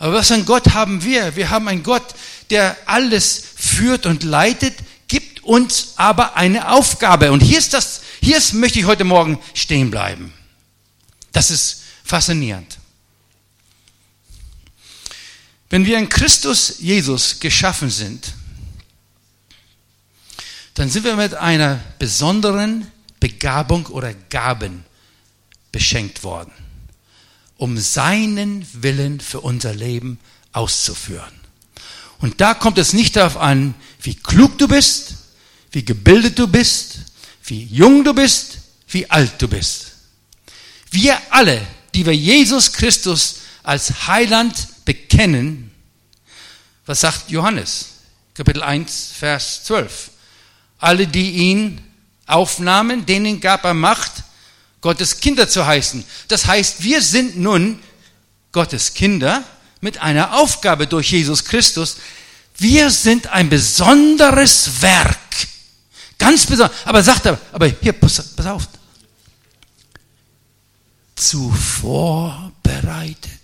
Aber 0.02 0.14
was 0.14 0.32
ein 0.32 0.44
Gott 0.44 0.74
haben 0.74 1.04
wir? 1.04 1.36
Wir 1.36 1.50
haben 1.50 1.68
einen 1.68 1.84
Gott, 1.84 2.16
der 2.50 2.76
alles 2.86 3.40
führt 3.54 4.04
und 4.04 4.24
leitet, 4.24 4.74
gibt 5.06 5.44
uns 5.44 5.92
aber 5.94 6.34
eine 6.34 6.72
Aufgabe. 6.72 7.30
Und 7.30 7.38
hier 7.38 7.60
ist 7.60 7.72
das, 7.72 8.00
hier 8.20 8.36
ist, 8.36 8.52
möchte 8.52 8.80
ich 8.80 8.86
heute 8.86 9.04
Morgen 9.04 9.38
stehen 9.54 9.92
bleiben. 9.92 10.32
Das 11.30 11.52
ist 11.52 11.82
faszinierend. 12.02 12.78
Wenn 15.70 15.86
wir 15.86 15.98
in 15.98 16.08
Christus 16.08 16.80
Jesus 16.80 17.38
geschaffen 17.38 17.88
sind, 17.88 18.34
dann 20.74 20.90
sind 20.90 21.04
wir 21.04 21.14
mit 21.14 21.34
einer 21.34 21.78
besonderen 22.00 22.90
Begabung 23.20 23.86
oder 23.86 24.12
Gaben 24.14 24.84
beschenkt 25.70 26.24
worden, 26.24 26.50
um 27.62 27.78
seinen 27.78 28.66
Willen 28.82 29.20
für 29.20 29.38
unser 29.38 29.72
Leben 29.72 30.18
auszuführen. 30.50 31.32
Und 32.18 32.40
da 32.40 32.54
kommt 32.54 32.76
es 32.76 32.92
nicht 32.92 33.14
darauf 33.14 33.36
an, 33.36 33.76
wie 34.00 34.16
klug 34.16 34.58
du 34.58 34.66
bist, 34.66 35.14
wie 35.70 35.84
gebildet 35.84 36.40
du 36.40 36.48
bist, 36.48 36.96
wie 37.44 37.62
jung 37.62 38.02
du 38.02 38.14
bist, 38.14 38.58
wie 38.88 39.08
alt 39.08 39.40
du 39.40 39.46
bist. 39.46 39.92
Wir 40.90 41.16
alle, 41.30 41.64
die 41.94 42.04
wir 42.04 42.16
Jesus 42.16 42.72
Christus 42.72 43.36
als 43.62 44.08
Heiland 44.08 44.84
bekennen, 44.84 45.70
was 46.84 47.02
sagt 47.02 47.30
Johannes? 47.30 47.90
Kapitel 48.34 48.64
1, 48.64 49.12
Vers 49.16 49.62
12. 49.62 50.10
Alle, 50.78 51.06
die 51.06 51.30
ihn 51.30 51.80
aufnahmen, 52.26 53.06
denen 53.06 53.40
gab 53.40 53.62
er 53.62 53.74
Macht, 53.74 54.24
Gottes 54.82 55.20
Kinder 55.20 55.48
zu 55.48 55.64
heißen. 55.64 56.04
Das 56.28 56.46
heißt, 56.46 56.82
wir 56.82 57.00
sind 57.00 57.38
nun 57.38 57.78
Gottes 58.50 58.92
Kinder 58.92 59.42
mit 59.80 59.98
einer 59.98 60.34
Aufgabe 60.34 60.86
durch 60.86 61.12
Jesus 61.12 61.44
Christus. 61.44 61.96
Wir 62.58 62.90
sind 62.90 63.28
ein 63.28 63.48
besonderes 63.48 64.82
Werk. 64.82 65.18
Ganz 66.18 66.46
besonders. 66.46 66.76
Aber 66.84 67.02
sagt 67.02 67.26
er, 67.26 67.40
aber 67.52 67.68
hier, 67.68 67.92
pass, 67.94 68.22
pass 68.36 68.46
auf. 68.46 68.68
Zuvor 71.14 72.52
bereitet. 72.62 73.40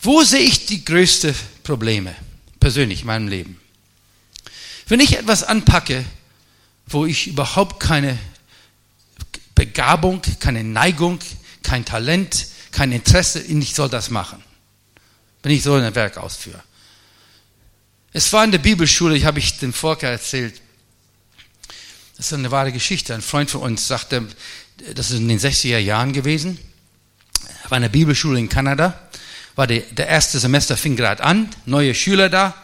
Wo 0.00 0.22
sehe 0.22 0.40
ich 0.40 0.66
die 0.66 0.84
größten 0.84 1.34
Probleme 1.64 2.14
persönlich 2.58 3.00
in 3.00 3.06
meinem 3.06 3.28
Leben? 3.28 3.60
Wenn 4.86 5.00
ich 5.00 5.18
etwas 5.18 5.42
anpacke, 5.42 6.04
wo 6.86 7.06
ich 7.06 7.26
überhaupt 7.26 7.80
keine 7.80 8.18
Begabung, 9.60 10.22
keine 10.38 10.64
Neigung, 10.64 11.18
kein 11.62 11.84
Talent, 11.84 12.46
kein 12.72 12.92
Interesse, 12.92 13.40
ich 13.40 13.74
soll 13.74 13.90
das 13.90 14.08
machen, 14.08 14.42
wenn 15.42 15.52
ich 15.52 15.62
so 15.62 15.74
ein 15.74 15.94
Werk 15.94 16.16
ausführe. 16.16 16.62
Es 18.14 18.32
war 18.32 18.42
in 18.42 18.52
der 18.52 18.58
Bibelschule, 18.58 19.14
ich 19.14 19.26
habe 19.26 19.38
ich 19.38 19.58
dem 19.58 19.74
Volker 19.74 20.08
erzählt, 20.08 20.62
das 22.16 22.26
ist 22.26 22.32
eine 22.32 22.50
wahre 22.50 22.72
Geschichte. 22.72 23.14
Ein 23.14 23.20
Freund 23.20 23.50
von 23.50 23.60
uns 23.60 23.86
sagte, 23.86 24.26
das 24.94 25.10
ist 25.10 25.18
in 25.18 25.28
den 25.28 25.38
60er 25.38 25.76
Jahren 25.76 26.14
gewesen, 26.14 26.58
war 27.68 27.76
in 27.76 27.82
der 27.82 27.90
Bibelschule 27.90 28.38
in 28.38 28.48
Kanada 28.48 28.98
war 29.56 29.66
die, 29.66 29.82
der 29.90 30.06
erste 30.06 30.38
Semester 30.38 30.74
fing 30.78 30.96
gerade 30.96 31.22
an, 31.22 31.50
neue 31.66 31.94
Schüler 31.94 32.30
da 32.30 32.54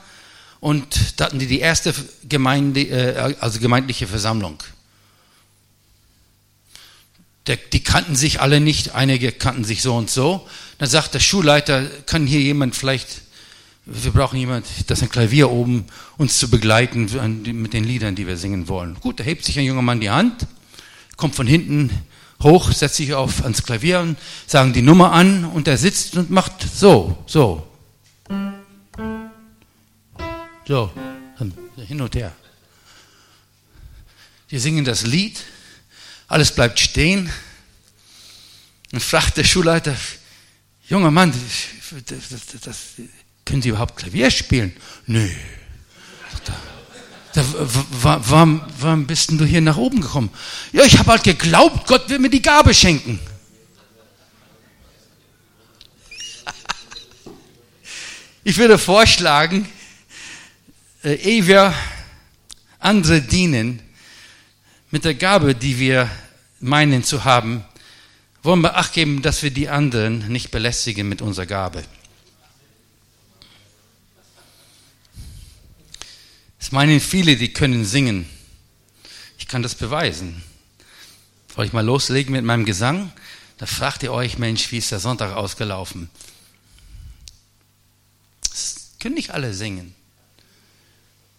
und 0.61 1.21
da 1.21 1.27
hatten 1.27 1.39
die 1.39 1.47
die 1.47 1.61
erste 1.61 1.93
Gemeinde, 2.27 2.81
äh, 2.81 3.35
also 3.39 3.61
gemeindliche 3.61 4.07
Versammlung. 4.07 4.63
Der, 7.47 7.57
die 7.57 7.83
kannten 7.83 8.17
sich 8.17 8.41
alle 8.41 8.61
nicht, 8.61 8.95
einige 8.95 9.33
kannten 9.33 9.65
sich 9.65 9.83
so 9.83 9.97
und 9.97 10.11
so. 10.11 10.47
Dann 10.79 10.89
sagt 10.89 11.15
der 11.15 11.21
Schulleiter, 11.21 11.87
kann 12.07 12.27
hier 12.27 12.41
jemand 12.41 12.75
vielleicht, 12.75 13.23
wir 13.85 14.11
brauchen 14.11 14.39
jemand, 14.39 14.67
das 14.89 15.03
ein 15.03 15.09
Klavier 15.09 15.51
oben, 15.51 15.85
uns 16.17 16.39
zu 16.39 16.51
begleiten 16.51 17.09
mit 17.61 17.73
den 17.73 17.85
Liedern, 17.85 18.15
die 18.15 18.27
wir 18.27 18.37
singen 18.37 18.69
wollen. 18.69 18.97
Gut, 19.01 19.21
da 19.21 19.25
hebt 19.25 19.45
sich 19.45 19.59
ein 19.59 19.65
junger 19.65 19.83
Mann 19.83 20.01
die 20.01 20.11
Hand, 20.11 20.47
kommt 21.17 21.35
von 21.35 21.47
hinten 21.47 21.91
hoch, 22.43 22.73
setzt 22.73 22.97
sich 22.97 23.15
auf 23.15 23.43
ans 23.43 23.63
Klavier 23.63 24.01
und 24.01 24.19
sagen 24.47 24.73
die 24.73 24.83
Nummer 24.83 25.13
an 25.13 25.45
und 25.45 25.69
er 25.69 25.79
sitzt 25.79 26.17
und 26.17 26.31
macht 26.31 26.67
so, 26.75 27.17
so. 27.27 27.67
So, 30.67 30.91
hin 31.87 32.01
und 32.01 32.15
her. 32.17 32.33
Wir 34.49 34.61
singen 34.61 34.85
das 34.85 35.07
Lied, 35.07 35.41
alles 36.29 36.53
bleibt 36.53 36.79
stehen. 36.79 37.31
Und 38.93 39.03
fragt 39.03 39.37
der 39.37 39.45
Schulleiter, 39.45 39.97
junger 40.89 41.11
Mann, 41.11 41.33
das, 41.33 42.29
das, 42.31 42.61
das, 42.61 42.79
können 43.45 43.63
Sie 43.63 43.69
überhaupt 43.71 43.97
Klavier 43.97 44.31
spielen? 44.31 44.77
Nö. 45.07 45.29
Warum, 48.01 48.63
warum 48.79 49.07
bist 49.07 49.31
denn 49.31 49.39
du 49.39 49.45
hier 49.45 49.61
nach 49.61 49.77
oben 49.77 50.01
gekommen? 50.01 50.31
Ja, 50.73 50.85
ich 50.85 50.99
habe 50.99 51.11
halt 51.11 51.25
geglaubt, 51.25 51.87
Gott 51.87 52.09
will 52.09 52.19
mir 52.19 52.31
die 52.31 52.43
Gabe 52.43 52.75
schenken. 52.75 53.21
Ich 58.43 58.59
würde 58.59 58.79
vorschlagen, 58.79 59.69
äh, 61.03 61.15
ehe 61.15 61.49
wir 61.49 61.75
andere 62.79 63.21
dienen, 63.21 63.83
mit 64.91 65.05
der 65.05 65.15
Gabe, 65.15 65.55
die 65.55 65.79
wir 65.79 66.11
meinen 66.61 67.05
zu 67.05 67.25
haben, 67.25 67.65
wollen 68.43 68.61
wir 68.61 68.77
Acht 68.77 68.93
geben, 68.93 69.23
dass 69.23 69.43
wir 69.43 69.51
die 69.51 69.69
anderen 69.69 70.29
nicht 70.29 70.51
belästigen 70.51 71.09
mit 71.09 71.21
unserer 71.21 71.47
Gabe. 71.47 71.83
Es 76.59 76.73
meinen 76.73 77.01
viele, 77.01 77.37
die 77.37 77.53
können 77.53 77.85
singen. 77.85 78.29
Ich 79.39 79.49
kann 79.49 79.63
das 79.63 79.75
beweisen. 79.75 80.43
Soll 81.55 81.67
ich 81.67 81.73
mal 81.73 81.85
loslegen 81.85 82.33
mit 82.33 82.45
meinem 82.45 82.65
Gesang? 82.65 83.13
Da 83.59 83.67
fragt 83.67 84.03
ihr 84.03 84.13
euch, 84.13 84.39
Mensch, 84.39 84.71
wie 84.73 84.79
ist 84.79 84.93
der 84.93 85.01
Sonntag 85.01 85.35
ausgelaufen? 85.35 86.11
Es 88.53 88.91
können 89.01 89.15
nicht 89.15 89.31
alle 89.31 89.55
singen. 89.55 89.95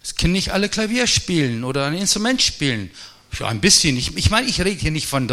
Es 0.01 0.15
können 0.15 0.33
nicht 0.33 0.51
alle 0.51 0.69
Klavier 0.69 1.05
spielen 1.07 1.63
oder 1.63 1.85
ein 1.85 1.93
Instrument 1.93 2.41
spielen. 2.41 2.89
Ja, 3.39 3.47
ein 3.47 3.61
bisschen. 3.61 3.97
Ich, 3.97 4.15
ich 4.15 4.29
meine, 4.29 4.47
ich 4.47 4.59
rede 4.59 4.79
hier 4.79 4.91
nicht 4.91 5.07
von. 5.07 5.27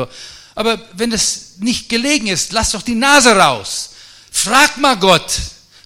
Aber 0.54 0.80
wenn 0.94 1.12
es 1.12 1.57
nicht 1.59 1.88
gelegen 1.88 2.26
ist, 2.26 2.52
lass 2.52 2.72
doch 2.72 2.83
die 2.83 2.94
Nase 2.94 3.37
raus. 3.37 3.90
Frag 4.30 4.76
mal 4.78 4.96
Gott, 4.96 5.40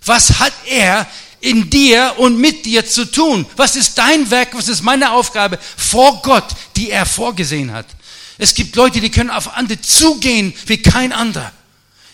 was 0.04 0.38
hat 0.38 0.52
er 0.66 1.06
in 1.40 1.70
dir 1.70 2.14
und 2.18 2.38
mit 2.38 2.66
dir 2.66 2.84
zu 2.84 3.04
tun. 3.04 3.46
Was 3.56 3.76
ist 3.76 3.96
dein 3.98 4.30
Werk, 4.30 4.54
was 4.54 4.68
ist 4.68 4.82
meine 4.82 5.12
Aufgabe 5.12 5.58
vor 5.76 6.20
Gott, 6.22 6.46
die 6.76 6.90
er 6.90 7.06
vorgesehen 7.06 7.72
hat? 7.72 7.86
Es 8.38 8.54
gibt 8.54 8.76
Leute, 8.76 9.00
die 9.00 9.10
können 9.10 9.30
auf 9.30 9.54
andere 9.56 9.80
zugehen 9.80 10.54
wie 10.66 10.78
kein 10.78 11.12
anderer. 11.12 11.52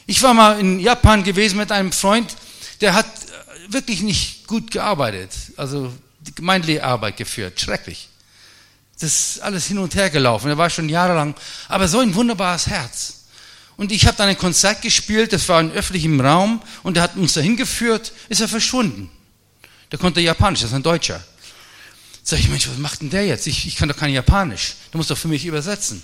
Ich 0.07 0.23
war 0.23 0.35
mal 0.35 0.59
in 0.59 0.81
Japan 0.81 1.23
gewesen 1.25 1.59
mit 1.59 1.73
einem 1.73 1.93
Freund, 1.93 2.35
der 2.81 2.95
hat 2.95 3.07
äh, 3.07 3.73
wirklich 3.73 4.03
nicht 4.03 4.47
gut 4.47 4.71
gearbeitet, 4.71 5.31
also 5.57 5.93
die 6.21 6.35
gemeindliche 6.35 6.85
Arbeit 6.85 7.17
geführt, 7.17 7.61
schrecklich. 7.61 8.09
Das 9.05 9.39
alles 9.41 9.67
hin 9.67 9.77
und 9.77 9.95
her 9.95 10.09
gelaufen. 10.09 10.49
Er 10.49 10.57
war 10.57 10.71
schon 10.71 10.89
jahrelang, 10.89 11.35
aber 11.69 11.89
so 11.89 11.99
ein 11.99 12.15
wunderbares 12.15 12.69
Herz. 12.69 13.25
Und 13.77 13.93
ich 13.93 14.07
habe 14.07 14.17
dann 14.17 14.31
ein 14.31 14.39
Konzert 14.39 14.81
gespielt, 14.81 15.35
das 15.35 15.47
war 15.49 15.61
in 15.61 15.71
öffentlichem 15.73 16.19
Raum 16.21 16.63
und 16.83 16.97
er 16.97 17.03
hat 17.03 17.17
uns 17.17 17.35
dahin 17.35 17.57
geführt, 17.57 18.13
ist 18.31 18.41
er 18.41 18.49
verschwunden. 18.49 19.11
Der 19.93 19.99
konnte 19.99 20.23
Japanisch, 20.23 20.61
das 20.61 20.71
ist 20.71 20.75
ein 20.77 20.83
Deutscher. 20.83 21.23
Sag 22.23 22.39
ich, 22.39 22.49
Mensch, 22.49 22.67
was 22.67 22.79
macht 22.79 23.03
denn 23.03 23.11
der 23.11 23.27
jetzt? 23.27 23.47
Ich, 23.47 23.67
ich 23.67 23.77
kann 23.77 23.91
doch 23.91 23.97
kein 23.97 24.15
Japanisch. 24.15 24.77
Du 24.91 24.97
musst 24.97 25.11
doch 25.11 25.19
für 25.19 25.29
mich 25.29 25.45
übersetzen. 25.45 26.03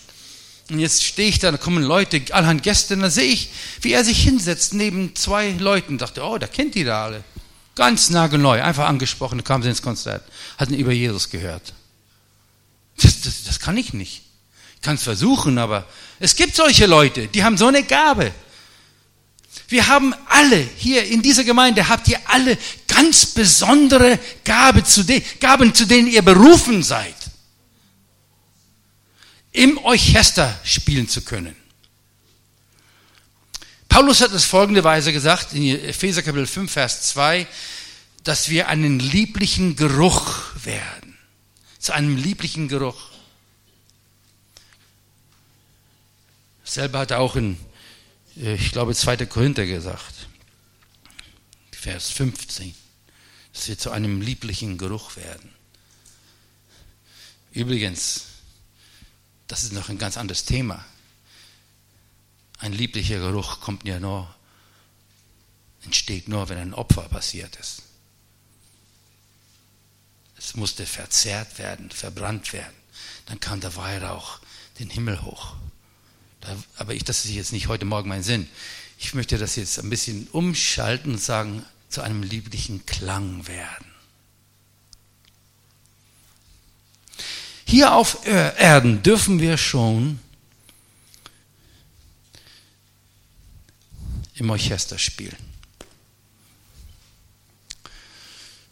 Und 0.69 0.79
jetzt 0.79 1.03
stehe 1.03 1.31
ich 1.31 1.39
da, 1.39 1.51
da 1.51 1.57
kommen 1.57 1.83
Leute, 1.83 2.21
allerhand 2.33 2.63
Gäste, 2.63 2.95
und 2.95 3.01
da 3.01 3.09
sehe 3.09 3.33
ich, 3.33 3.49
wie 3.81 3.95
er 3.95 4.05
sich 4.05 4.23
hinsetzt 4.23 4.75
neben 4.75 5.17
zwei 5.17 5.53
Leuten. 5.53 5.97
Dachte, 5.97 6.23
oh, 6.23 6.37
der 6.37 6.49
kennt 6.49 6.75
die 6.75 6.85
da 6.85 7.05
alle. 7.05 7.25
Ganz 7.77 8.11
nagelneu, 8.11 8.63
einfach 8.63 8.87
angesprochen, 8.87 9.39
da 9.39 9.45
kamen 9.45 9.63
sie 9.63 9.71
ins 9.71 9.81
Konzert, 9.81 10.23
hatten 10.59 10.75
über 10.75 10.93
Jesus 10.93 11.31
gehört. 11.31 11.73
Das, 13.03 13.21
das, 13.23 13.45
das 13.45 13.61
kann 13.61 13.77
ich 13.77 13.93
nicht. 13.93 14.23
Ich 14.77 14.83
kann 14.83 14.95
es 14.95 15.03
versuchen, 15.03 15.59
aber 15.59 15.87
es 16.19 16.37
gibt 16.37 16.57
solche 16.57 16.87
Leute, 16.87 17.29
die 17.29 17.45
haben 17.45 17.57
so 17.57 17.67
eine 17.67 17.83
Gabe. 17.83 18.33
Wir 19.69 19.87
haben 19.87 20.15
alle 20.27 20.57
hier 20.77 21.05
in 21.05 21.23
dieser 21.23 21.45
Gemeinde, 21.45 21.89
habt 21.89 22.09
ihr 22.09 22.19
alle 22.25 22.59
ganz 22.89 23.27
besondere 23.27 24.19
Gabe 24.45 24.85
zu 24.85 25.05
den, 25.05 25.23
Gaben, 25.39 25.75
zu 25.75 25.87
denen 25.87 26.09
ihr 26.09 26.23
berufen 26.23 26.83
seid, 26.83 27.15
im 29.53 29.79
Orchester 29.79 30.59
spielen 30.65 31.09
zu 31.09 31.23
können. 31.23 31.57
Paulus 33.89 34.21
hat 34.21 34.33
es 34.33 34.45
folgende 34.45 34.85
Weise 34.85 35.13
gesagt 35.13 35.53
in 35.53 35.67
Epheser 35.85 36.23
Kapitel 36.23 36.47
5, 36.47 36.71
Vers 36.71 37.03
2, 37.09 37.47
dass 38.23 38.49
wir 38.49 38.69
einen 38.69 39.01
lieblichen 39.01 39.75
Geruch 39.75 40.37
werden. 40.65 41.00
Zu 41.81 41.95
einem 41.95 42.17
lieblichen 42.17 42.69
Geruch. 42.69 43.09
Selber 46.63 47.01
hat 47.01 47.11
er 47.11 47.21
auch 47.21 47.37
in, 47.37 47.59
äh, 48.37 48.55
ich 48.55 48.71
glaube, 48.71 48.95
2. 48.95 49.25
Korinther 49.27 49.65
gesagt, 49.65 50.29
Vers 51.73 52.11
15, 52.11 52.75
dass 53.55 53.67
wir 53.67 53.79
zu 53.79 53.91
einem 53.91 54.21
lieblichen 54.21 54.77
Geruch 54.77 55.17
werden. 55.17 55.55
Übrigens, 57.53 58.27
das 59.49 59.65
ist 59.65 59.73
noch 59.73 59.89
ein 59.89 59.99
ganz 59.99 60.19
anderes 60.19 60.45
Thema. 60.45 60.85
Ein 62.59 62.75
lieblicher 62.75 63.19
Geruch 63.19 63.61
kommt 63.61 63.85
ja 63.85 63.99
nur, 63.99 64.33
entsteht 65.83 66.29
nur, 66.29 66.51
wenn 66.51 66.59
ein 66.59 66.75
Opfer 66.75 67.09
passiert 67.09 67.57
ist. 67.57 67.83
Es 70.41 70.57
musste 70.57 70.87
verzehrt 70.87 71.59
werden, 71.59 71.91
verbrannt 71.91 72.55
werden. 72.55 72.75
Dann 73.27 73.41
kam 73.41 73.61
der 73.61 73.77
Weihrauch 73.77 74.39
den 74.79 74.89
Himmel 74.89 75.21
hoch. 75.23 75.55
aber 76.79 76.95
ich, 76.95 77.05
das 77.05 77.27
ist 77.27 77.33
jetzt 77.33 77.53
nicht 77.53 77.69
heute 77.69 77.85
Morgen 77.85 78.09
mein 78.09 78.23
Sinn. 78.23 78.49
Ich 78.99 79.13
möchte 79.13 79.37
das 79.37 79.57
jetzt 79.57 79.79
ein 79.79 79.91
bisschen 79.91 80.29
umschalten 80.33 81.13
und 81.13 81.21
sagen, 81.21 81.63
zu 81.91 82.01
einem 82.01 82.23
lieblichen 82.23 82.87
Klang 82.87 83.47
werden. 83.47 83.87
Hier 87.67 87.93
auf 87.93 88.27
Erden 88.27 89.03
dürfen 89.03 89.41
wir 89.41 89.59
schon 89.59 90.21
im 94.35 94.49
Orchester 94.49 94.99
spielen. 94.99 95.37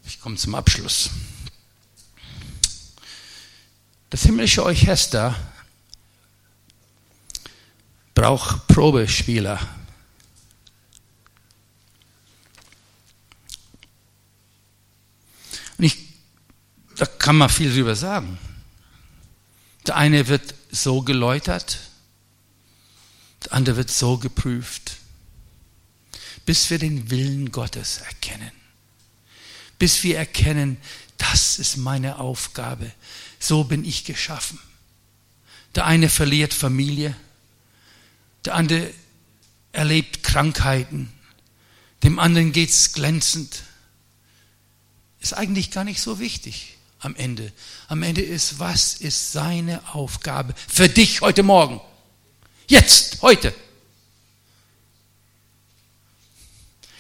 Ich 0.07 0.19
komme 0.19 0.37
zum 0.37 0.55
Abschluss. 0.55 1.11
Das 4.19 4.27
himmlische 4.27 4.65
Orchester 4.65 5.37
braucht 8.17 8.67
Probespieler. 8.67 9.61
Und 15.77 15.85
ich, 15.85 15.97
da 16.97 17.07
kann 17.07 17.37
man 17.37 17.49
viel 17.49 17.73
drüber 17.73 17.95
sagen. 17.95 18.41
Der 19.87 19.95
eine 19.95 20.27
wird 20.27 20.53
so 20.73 21.03
geläutert, 21.03 21.79
der 23.45 23.53
andere 23.53 23.77
wird 23.77 23.91
so 23.93 24.19
geprüft, 24.19 24.97
bis 26.45 26.71
wir 26.71 26.81
den 26.81 27.09
Willen 27.13 27.53
Gottes 27.53 27.99
erkennen. 27.99 28.51
Bis 29.79 30.03
wir 30.03 30.19
erkennen, 30.19 30.77
das 31.19 31.61
ist 31.61 31.77
meine 31.77 32.19
Aufgabe, 32.19 32.91
so 33.39 33.65
bin 33.65 33.85
ich 33.85 34.05
geschaffen. 34.05 34.59
Der 35.75 35.87
eine 35.87 36.09
verliert 36.09 36.55
Familie, 36.55 37.15
der 38.45 38.55
andere 38.55 38.93
erlebt 39.73 40.23
Krankheiten, 40.23 41.13
dem 42.03 42.19
anderen 42.19 42.53
geht 42.53 42.71
es 42.71 42.93
glänzend. 42.93 43.63
Ist 45.21 45.35
eigentlich 45.35 45.71
gar 45.71 45.85
nicht 45.85 46.01
so 46.01 46.21
wichtig 46.21 46.77
am 47.01 47.15
Ende. 47.17 47.53
Am 47.89 48.03
Ende 48.03 48.23
ist, 48.23 48.59
was 48.59 48.95
ist 48.95 49.33
seine 49.33 49.95
Aufgabe 49.95 50.55
für 50.69 50.89
dich 50.89 51.21
heute 51.21 51.43
Morgen? 51.43 51.81
Jetzt, 52.69 53.23
heute. 53.23 53.55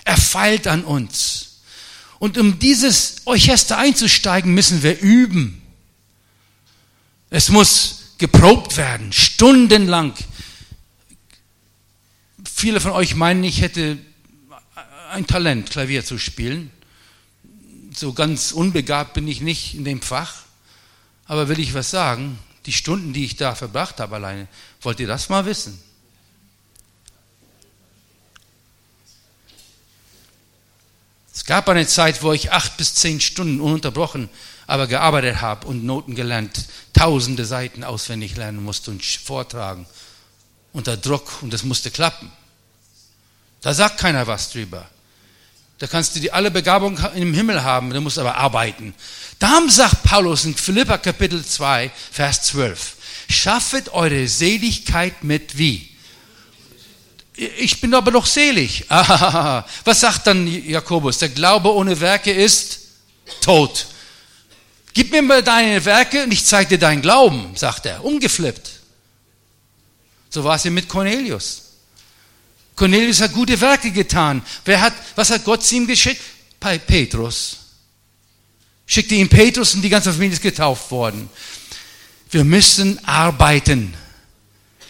Er 0.05 0.17
feilt 0.17 0.67
an 0.67 0.85
uns. 0.85 1.61
Und 2.19 2.39
um 2.39 2.59
dieses 2.59 3.17
Orchester 3.27 3.79
einzusteigen, 3.79 4.55
müssen 4.55 4.83
wir 4.83 4.99
üben. 5.01 5.58
Es 7.31 7.51
muss 7.51 8.15
geprobt 8.19 8.77
werden, 8.77 9.13
stundenlang. 9.13 10.15
Viele 12.45 12.81
von 12.81 12.93
euch 12.93 13.15
meinen, 13.15 13.45
ich 13.45 13.61
hätte 13.61 13.99
ein 15.13 15.27
Talent, 15.27 15.71
Klavier 15.71 16.05
zu 16.05 16.19
spielen 16.19 16.71
so 17.99 18.13
ganz 18.13 18.53
unbegabt 18.53 19.15
bin 19.15 19.27
ich 19.29 19.41
nicht 19.41 19.75
in 19.75 19.85
dem 19.85 20.01
Fach. 20.01 20.43
Aber 21.27 21.49
will 21.49 21.59
ich 21.59 21.75
was 21.75 21.91
sagen, 21.91 22.39
die 22.67 22.73
Stunden, 22.73 23.13
die 23.13 23.25
ich 23.25 23.37
da 23.37 23.55
verbracht 23.55 24.01
habe 24.01 24.17
alleine, 24.17 24.49
wollt 24.81 25.01
ihr 25.01 25.07
das 25.07 25.29
mal 25.29 25.45
wissen? 25.45 25.83
Es 31.35 31.45
gab 31.45 31.69
eine 31.69 31.87
Zeit, 31.87 32.23
wo 32.23 32.33
ich 32.33 32.53
acht 32.53 32.77
bis 32.77 32.95
zehn 32.95 33.21
Stunden 33.21 33.61
ununterbrochen 33.61 34.29
aber 34.69 34.87
gearbeitet 34.87 35.41
habe 35.41 35.67
und 35.67 35.85
Noten 35.85 36.15
gelernt, 36.15 36.67
tausende 36.93 37.47
Seiten 37.47 37.83
auswendig 37.83 38.37
lernen 38.37 38.63
musste 38.63 38.91
und 38.91 39.03
vortragen 39.03 39.87
unter 40.75 40.99
Druck 40.99 41.43
und 41.43 41.53
das 41.53 41.65
musste 41.65 41.91
klappen. 41.91 42.31
Da 43.63 43.73
sagt 43.73 43.99
keiner 43.99 44.27
was 44.27 44.51
drüber. 44.51 44.87
Da 45.79 45.87
kannst 45.87 46.15
du 46.15 46.21
die 46.21 46.33
alle 46.33 46.51
Begabung 46.51 46.99
im 47.15 47.33
Himmel 47.33 47.63
haben, 47.63 47.91
du 47.91 48.01
musst 48.03 48.19
aber 48.19 48.37
arbeiten. 48.37 48.95
Darum 49.39 49.71
sagt 49.71 50.03
Paulus 50.03 50.45
in 50.45 50.55
Philippa 50.55 50.99
Kapitel 50.99 51.43
2, 51.43 51.91
Vers 52.13 52.43
12, 52.43 52.97
schaffet 53.31 53.89
eure 53.89 54.29
Seligkeit 54.29 55.25
mit 55.25 55.57
wie? 55.57 55.89
Ich 57.37 57.81
bin 57.81 57.95
aber 57.95 58.11
doch 58.11 58.27
selig. 58.27 58.85
Was 58.91 60.01
sagt 60.01 60.27
dann 60.27 60.47
Jakobus? 60.47 61.19
Der 61.19 61.31
Glaube 61.31 61.73
ohne 61.73 61.99
Werke 62.01 62.33
ist 62.33 62.81
tot. 63.41 63.87
Gib 64.95 65.13
mir 65.13 65.23
mal 65.23 65.43
deine 65.43 65.85
Werke 65.85 66.25
und 66.25 66.33
ich 66.33 66.45
zeige 66.45 66.71
dir 66.71 66.79
deinen 66.79 67.03
Glauben, 67.03 67.57
sagt 67.57 67.87
er, 67.87 68.05
umgeflippt. 68.05 68.71
So 70.31 70.45
war 70.45 70.57
es 70.57 70.65
ja 70.65 70.71
mit 70.71 70.89
Cornelius. 70.89 71.63
Cornelius 72.75 73.21
hat 73.21 73.33
gute 73.33 73.61
Werke 73.61 73.91
getan. 73.91 74.43
Wer 74.65 74.81
hat, 74.81 74.93
was 75.17 75.31
hat 75.31 75.45
Gott 75.45 75.65
zu 75.65 75.75
ihm 75.75 75.87
geschickt? 75.87 76.23
Petrus. 76.61 77.57
Schickte 78.87 79.15
ihm 79.15 79.29
Petrus 79.29 79.75
und 79.75 79.83
die 79.83 79.89
ganze 79.89 80.13
Familie 80.13 80.35
ist 80.35 80.43
getauft 80.43 80.91
worden. 80.91 81.29
Wir 82.31 82.45
müssen 82.45 83.05
arbeiten. 83.05 83.95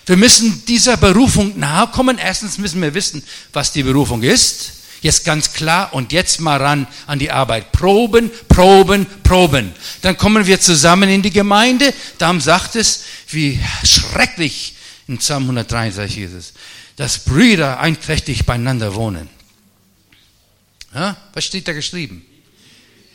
Wir 0.06 0.16
müssen 0.16 0.64
dieser 0.66 0.96
Berufung 0.96 1.58
nahe 1.58 1.88
kommen. 1.88 2.18
Erstens 2.18 2.58
müssen 2.58 2.80
wir 2.80 2.94
wissen, 2.94 3.22
was 3.52 3.72
die 3.72 3.82
Berufung 3.82 4.22
ist. 4.22 4.72
Jetzt 5.00 5.24
ganz 5.24 5.52
klar 5.52 5.92
und 5.94 6.12
jetzt 6.12 6.40
mal 6.40 6.56
ran 6.56 6.86
an 7.06 7.18
die 7.18 7.30
Arbeit. 7.30 7.72
Proben, 7.72 8.30
proben, 8.48 9.06
proben. 9.22 9.72
Dann 10.02 10.16
kommen 10.16 10.46
wir 10.46 10.60
zusammen 10.60 11.08
in 11.08 11.22
die 11.22 11.30
Gemeinde. 11.30 11.94
Darum 12.18 12.40
sagt 12.40 12.76
es, 12.76 13.04
wie 13.28 13.60
schrecklich 13.84 14.74
in 15.06 15.18
Psalm 15.18 15.44
163 15.44 16.18
ist 16.18 16.32
es 16.32 16.52
dass 16.98 17.20
Brüder 17.20 17.78
einträchtig 17.78 18.44
beieinander 18.44 18.92
wohnen. 18.96 19.30
Ja, 20.92 21.16
was 21.32 21.44
steht 21.44 21.68
da 21.68 21.72
geschrieben? 21.72 22.26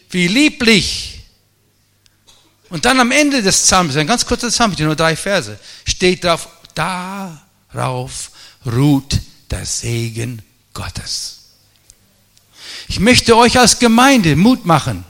Wie 0.10 0.30
lieblich. 0.30 1.20
Und 2.70 2.86
dann 2.86 3.02
am 3.02 3.12
Ende 3.12 3.42
des 3.42 3.58
Psalms, 3.58 3.98
ein 3.98 4.08
ganz 4.08 4.26
kurzer 4.26 4.48
Psalm, 4.48 4.74
nur 4.80 4.96
drei 4.96 5.18
Verse, 5.18 5.60
steht 5.84 6.24
drauf, 6.24 6.48
darauf 6.76 8.32
ruht 8.66 9.20
der 9.52 9.66
Segen 9.66 10.42
Gottes. 10.74 11.43
Ich 12.88 13.00
möchte 13.00 13.36
euch 13.36 13.58
als 13.60 13.80
Gemeinde 13.80 14.36
Mut 14.36 14.66
machen. 14.66 15.04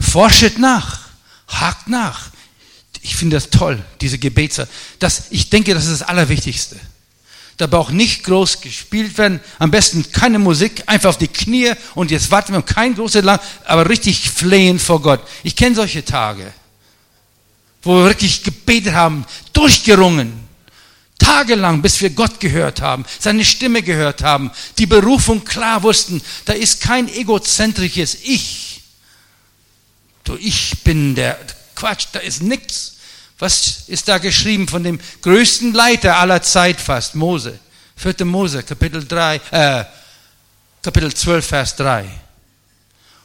Forschet 0.00 0.58
nach, 0.58 1.00
hakt 1.48 1.88
nach. 1.88 2.30
Ich 3.00 3.16
finde 3.16 3.36
das 3.36 3.50
toll, 3.50 3.82
diese 4.00 4.18
Gebetszeit. 4.18 4.68
Das, 4.98 5.24
ich 5.30 5.50
denke, 5.50 5.74
das 5.74 5.84
ist 5.86 6.00
das 6.00 6.08
Allerwichtigste. 6.08 6.78
Da 7.56 7.66
braucht 7.66 7.92
nicht 7.92 8.24
groß 8.24 8.60
gespielt 8.60 9.18
werden. 9.18 9.40
Am 9.58 9.70
besten 9.70 10.10
keine 10.10 10.38
Musik, 10.38 10.82
einfach 10.86 11.10
auf 11.10 11.18
die 11.18 11.28
Knie 11.28 11.72
und 11.94 12.10
jetzt 12.10 12.30
warten 12.30 12.52
wir 12.52 12.62
kein 12.62 12.94
großes 12.94 13.24
Lang, 13.24 13.40
aber 13.64 13.88
richtig 13.88 14.30
flehen 14.30 14.78
vor 14.78 15.02
Gott. 15.02 15.20
Ich 15.42 15.54
kenne 15.54 15.74
solche 15.74 16.04
Tage, 16.04 16.52
wo 17.82 17.98
wir 17.98 18.04
wirklich 18.04 18.42
gebetet 18.42 18.94
haben, 18.94 19.26
durchgerungen, 19.52 20.41
tagelang, 21.22 21.82
bis 21.82 22.00
wir 22.00 22.10
Gott 22.10 22.40
gehört 22.40 22.80
haben, 22.80 23.04
seine 23.18 23.44
Stimme 23.44 23.82
gehört 23.82 24.22
haben, 24.22 24.50
die 24.78 24.86
Berufung 24.86 25.44
klar 25.44 25.82
wussten. 25.82 26.22
Da 26.44 26.52
ist 26.52 26.80
kein 26.80 27.08
egozentrisches 27.08 28.18
Ich. 28.22 28.82
Du, 30.24 30.36
ich 30.36 30.82
bin 30.84 31.14
der 31.14 31.38
Quatsch, 31.74 32.06
da 32.12 32.20
ist 32.20 32.42
nichts. 32.42 32.96
Was 33.38 33.84
ist 33.88 34.06
da 34.06 34.18
geschrieben 34.18 34.68
von 34.68 34.84
dem 34.84 35.00
größten 35.22 35.72
Leiter 35.72 36.18
aller 36.18 36.42
Zeit 36.42 36.80
fast, 36.80 37.14
Mose? 37.14 37.58
4. 37.96 38.24
Mose, 38.24 38.62
Kapitel 38.62 39.04
3, 39.06 39.40
äh, 39.50 39.84
Kapitel 40.82 41.12
12, 41.12 41.46
Vers 41.46 41.76
3. 41.76 42.08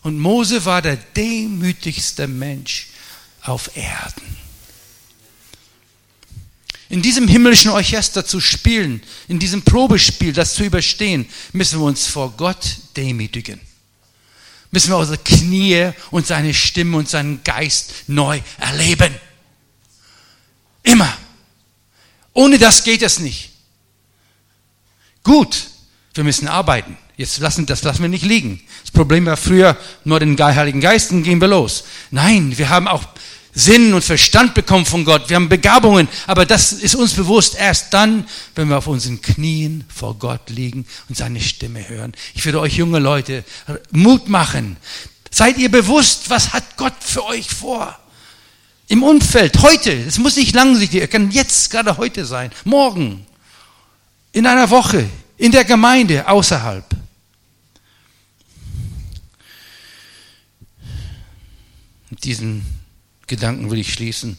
Und 0.04 0.20
Mose 0.20 0.64
war 0.66 0.82
der 0.82 0.98
demütigste 0.98 2.28
Mensch 2.28 2.88
auf 3.42 3.76
Erden. 3.76 4.37
In 6.90 7.02
diesem 7.02 7.28
himmlischen 7.28 7.72
Orchester 7.72 8.26
zu 8.26 8.40
spielen, 8.40 9.02
in 9.28 9.40
diesem 9.40 9.62
Probespiel, 9.62 10.32
das 10.32 10.54
zu 10.54 10.64
überstehen, 10.64 11.28
müssen 11.52 11.80
wir 11.80 11.86
uns 11.86 12.08
vor 12.08 12.32
Gott 12.38 12.78
demütigen. 12.96 13.60
Müssen 14.72 14.92
wir 14.92 14.98
unsere 14.98 15.18
Knie 15.18 15.92
und 16.12 16.28
seine 16.28 16.54
Stimme 16.54 16.98
und 16.98 17.10
seinen 17.10 17.44
Geist 17.44 17.94
neu 18.08 18.42
erleben. 18.58 19.14
Immer. 20.84 21.18
Ohne 22.34 22.58
das 22.58 22.84
geht 22.84 23.02
es 23.02 23.20
nicht. 23.20 23.52
Gut, 25.24 25.68
wir 26.14 26.24
müssen 26.24 26.48
arbeiten. 26.48 26.98
Jetzt 27.18 27.40
lassen, 27.40 27.66
das 27.66 27.84
lassen 27.84 28.04
wir 28.04 28.10
nicht 28.10 28.24
liegen. 28.24 28.62
Das 28.84 28.92
Problem 28.92 29.26
war 29.26 29.38
früher 29.38 29.76
nur 30.06 30.20
den 30.20 30.38
Heiligen 30.38 30.80
Geist 30.80 31.12
und 31.12 31.24
gehen 31.24 31.42
wir 31.42 31.48
los. 31.48 31.84
Nein, 32.12 32.58
wir 32.58 32.70
haben 32.70 32.88
auch 32.88 33.04
Sinn 33.58 33.96
und 33.96 34.04
Verstand 34.04 34.54
bekommen 34.54 34.86
von 34.86 35.04
Gott. 35.04 35.30
Wir 35.30 35.36
haben 35.36 35.50
Begabungen, 35.50 36.08
aber 36.28 36.46
das 36.46 36.74
ist 36.74 36.94
uns 36.94 37.16
bewusst 37.16 37.56
erst 37.56 37.92
dann, 37.92 38.28
wenn 38.54 38.70
wir 38.70 38.78
auf 38.78 38.86
unseren 38.86 39.20
Knien 39.20 39.84
vor 39.94 40.14
Gott 40.20 40.52
liegen 40.52 40.86
und 41.10 41.18
seine 41.18 41.42
Stimme 41.42 41.90
hören. 41.90 42.14
Ich 42.36 42.46
würde 42.46 42.60
euch 42.60 42.78
junge 42.78 43.00
Leute 43.00 43.44
Mut 43.92 44.30
machen. 44.30 44.78
Seid 45.32 45.58
ihr 45.58 45.72
bewusst, 45.72 46.30
was 46.30 46.54
hat 46.54 46.78
Gott 46.78 46.94
für 47.00 47.26
euch 47.26 47.50
vor? 47.50 47.98
Im 48.90 49.02
Umfeld, 49.02 49.60
heute, 49.64 49.92
es 49.92 50.20
muss 50.20 50.36
nicht 50.36 50.54
langsichtig, 50.54 51.02
es 51.02 51.10
kann 51.10 51.32
jetzt 51.32 51.72
gerade 51.72 51.98
heute 51.98 52.26
sein, 52.26 52.52
morgen, 52.64 53.26
in 54.34 54.46
einer 54.46 54.70
Woche, 54.70 55.10
in 55.36 55.52
der 55.52 55.64
Gemeinde, 55.64 56.28
außerhalb. 56.28 56.86
Mit 62.12 62.24
diesen 62.24 62.77
Gedanken 63.28 63.70
will 63.70 63.80
ich 63.80 63.94
schließen. 63.94 64.38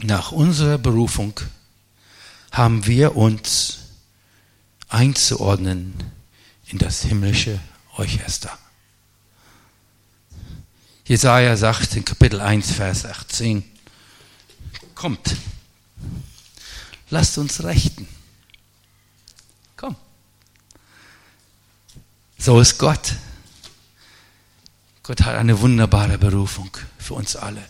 Nach 0.00 0.30
unserer 0.32 0.78
Berufung 0.78 1.40
haben 2.50 2.86
wir 2.86 3.16
uns 3.16 3.78
einzuordnen 4.88 5.94
in 6.66 6.78
das 6.78 7.02
himmlische 7.02 7.58
Orchester. 7.96 8.56
Jesaja 11.06 11.56
sagt 11.56 11.96
in 11.96 12.04
Kapitel 12.04 12.40
1, 12.40 12.72
Vers 12.72 13.06
18, 13.06 13.64
kommt, 14.94 15.36
lasst 17.10 17.38
uns 17.38 17.64
rechten. 17.64 18.06
Komm. 19.76 19.96
So 22.38 22.60
ist 22.60 22.78
Gott. 22.78 23.14
Gott 25.12 25.26
hat 25.26 25.36
eine 25.36 25.60
wunderbare 25.60 26.16
Berufung 26.16 26.70
für 26.96 27.12
uns 27.12 27.36
alle. 27.36 27.62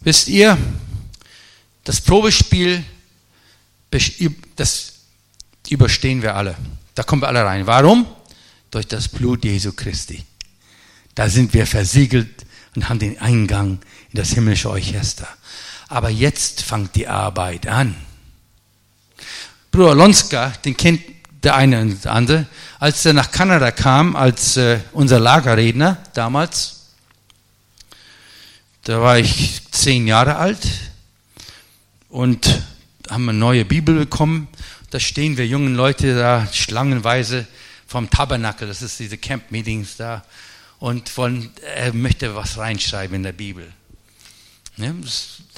Wisst 0.00 0.26
ihr, 0.26 0.58
das 1.84 2.00
Probespiel, 2.00 2.82
das 4.56 4.92
überstehen 5.68 6.20
wir 6.20 6.34
alle. 6.34 6.56
Da 6.96 7.04
kommen 7.04 7.22
wir 7.22 7.28
alle 7.28 7.44
rein. 7.44 7.64
Warum? 7.64 8.08
Durch 8.72 8.88
das 8.88 9.06
Blut 9.06 9.44
Jesu 9.44 9.70
Christi. 9.70 10.24
Da 11.14 11.28
sind 11.28 11.54
wir 11.54 11.68
versiegelt 11.68 12.44
und 12.74 12.88
haben 12.88 12.98
den 12.98 13.16
Eingang 13.20 13.78
in 14.10 14.16
das 14.16 14.32
himmlische 14.32 14.68
Orchester. 14.68 15.28
Aber 15.86 16.10
jetzt 16.10 16.60
fängt 16.60 16.96
die 16.96 17.06
Arbeit 17.06 17.68
an. 17.68 17.94
Bruder 19.70 19.94
Lonska, 19.94 20.48
den 20.64 20.76
kennt 20.76 21.02
der 21.44 21.54
eine 21.54 21.82
und 21.82 22.04
der 22.04 22.12
andere, 22.12 22.46
als 22.84 23.06
er 23.06 23.14
nach 23.14 23.30
Kanada 23.30 23.70
kam, 23.70 24.14
als 24.14 24.58
äh, 24.58 24.78
unser 24.92 25.18
Lagerredner 25.18 25.96
damals, 26.12 26.90
da 28.82 29.00
war 29.00 29.18
ich 29.18 29.62
zehn 29.70 30.06
Jahre 30.06 30.36
alt 30.36 30.60
und 32.10 32.60
haben 33.08 33.26
eine 33.26 33.38
neue 33.38 33.64
Bibel 33.64 33.94
bekommen. 33.94 34.48
Da 34.90 35.00
stehen 35.00 35.38
wir 35.38 35.46
jungen 35.46 35.74
Leute 35.74 36.14
da 36.14 36.46
schlangenweise 36.52 37.46
vom 37.86 38.10
Tabernakel, 38.10 38.68
das 38.68 38.82
ist 38.82 38.98
diese 38.98 39.16
Camp-Meetings 39.16 39.96
da, 39.96 40.22
und 40.78 41.16
wollen, 41.16 41.52
er 41.74 41.94
möchte 41.94 42.34
was 42.34 42.58
reinschreiben 42.58 43.16
in 43.16 43.22
der 43.22 43.32
Bibel. 43.32 43.66
Ja, 44.76 44.92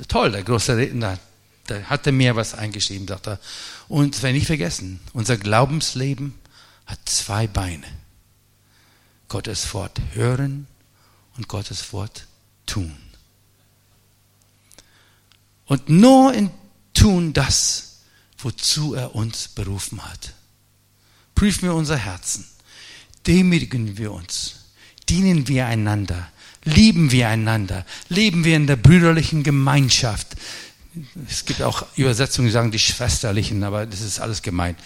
toll, 0.06 0.30
der 0.30 0.44
große 0.44 0.76
Redner, 0.76 1.18
da 1.66 1.80
hat 1.90 2.06
er 2.06 2.12
mir 2.12 2.36
was 2.36 2.54
eingeschrieben, 2.54 3.08
sagt 3.08 3.26
er. 3.26 3.40
Und 3.88 4.22
wenn 4.22 4.36
nicht 4.36 4.46
vergessen, 4.46 5.00
unser 5.12 5.36
Glaubensleben 5.36 6.34
hat 6.86 6.98
zwei 7.04 7.46
Beine. 7.46 7.86
Gottes 9.28 9.74
Wort 9.74 10.00
hören 10.12 10.66
und 11.36 11.48
Gottes 11.48 11.92
Wort 11.92 12.26
tun. 12.64 12.96
Und 15.66 15.88
nur 15.88 16.32
in 16.32 16.50
tun 16.94 17.32
das, 17.32 17.98
wozu 18.38 18.94
er 18.94 19.14
uns 19.14 19.48
berufen 19.48 20.04
hat. 20.04 20.32
Prüfen 21.34 21.62
wir 21.62 21.74
unser 21.74 21.96
Herzen. 21.96 22.46
Demütigen 23.26 23.98
wir 23.98 24.12
uns. 24.12 24.66
Dienen 25.08 25.48
wir 25.48 25.66
einander. 25.66 26.30
Lieben 26.64 27.10
wir 27.10 27.28
einander. 27.28 27.84
Leben 28.08 28.44
wir 28.44 28.56
in 28.56 28.66
der 28.66 28.76
brüderlichen 28.76 29.42
Gemeinschaft 29.42 30.36
es 31.28 31.44
gibt 31.44 31.62
auch 31.62 31.86
Übersetzungen, 31.96 32.48
die 32.48 32.52
sagen 32.52 32.70
die 32.70 32.78
schwesterlichen, 32.78 33.64
aber 33.64 33.86
das 33.86 34.00
ist 34.00 34.20
alles 34.20 34.42
gemeint. 34.42 34.78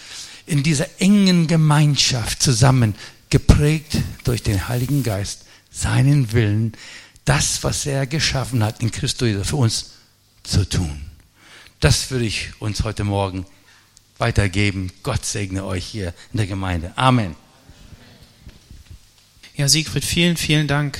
In 0.46 0.62
dieser 0.62 0.87
engen 1.00 1.46
Gemeinschaft 1.46 2.42
zusammen, 2.42 2.94
geprägt 3.31 3.96
durch 4.24 4.42
den 4.42 4.68
Heiligen 4.68 5.03
Geist, 5.03 5.44
seinen 5.70 6.33
Willen, 6.33 6.72
das, 7.24 7.62
was 7.62 7.87
er 7.87 8.07
geschaffen 8.07 8.64
hat 8.64 8.83
in 8.83 8.90
Christus 8.90 9.46
für 9.46 9.57
uns 9.57 9.90
zu 10.42 10.68
tun. 10.68 11.00
Das 11.79 12.11
würde 12.11 12.24
ich 12.24 12.50
uns 12.59 12.83
heute 12.83 13.05
Morgen 13.05 13.46
weitergeben. 14.18 14.92
Gott 15.03 15.24
segne 15.24 15.64
euch 15.64 15.87
hier 15.87 16.12
in 16.33 16.38
der 16.38 16.46
Gemeinde. 16.46 16.92
Amen. 16.96 17.37
Ja, 19.57 19.68
Siegfried, 19.68 20.05
vielen, 20.05 20.37
vielen 20.37 20.66
Dank 20.66 20.98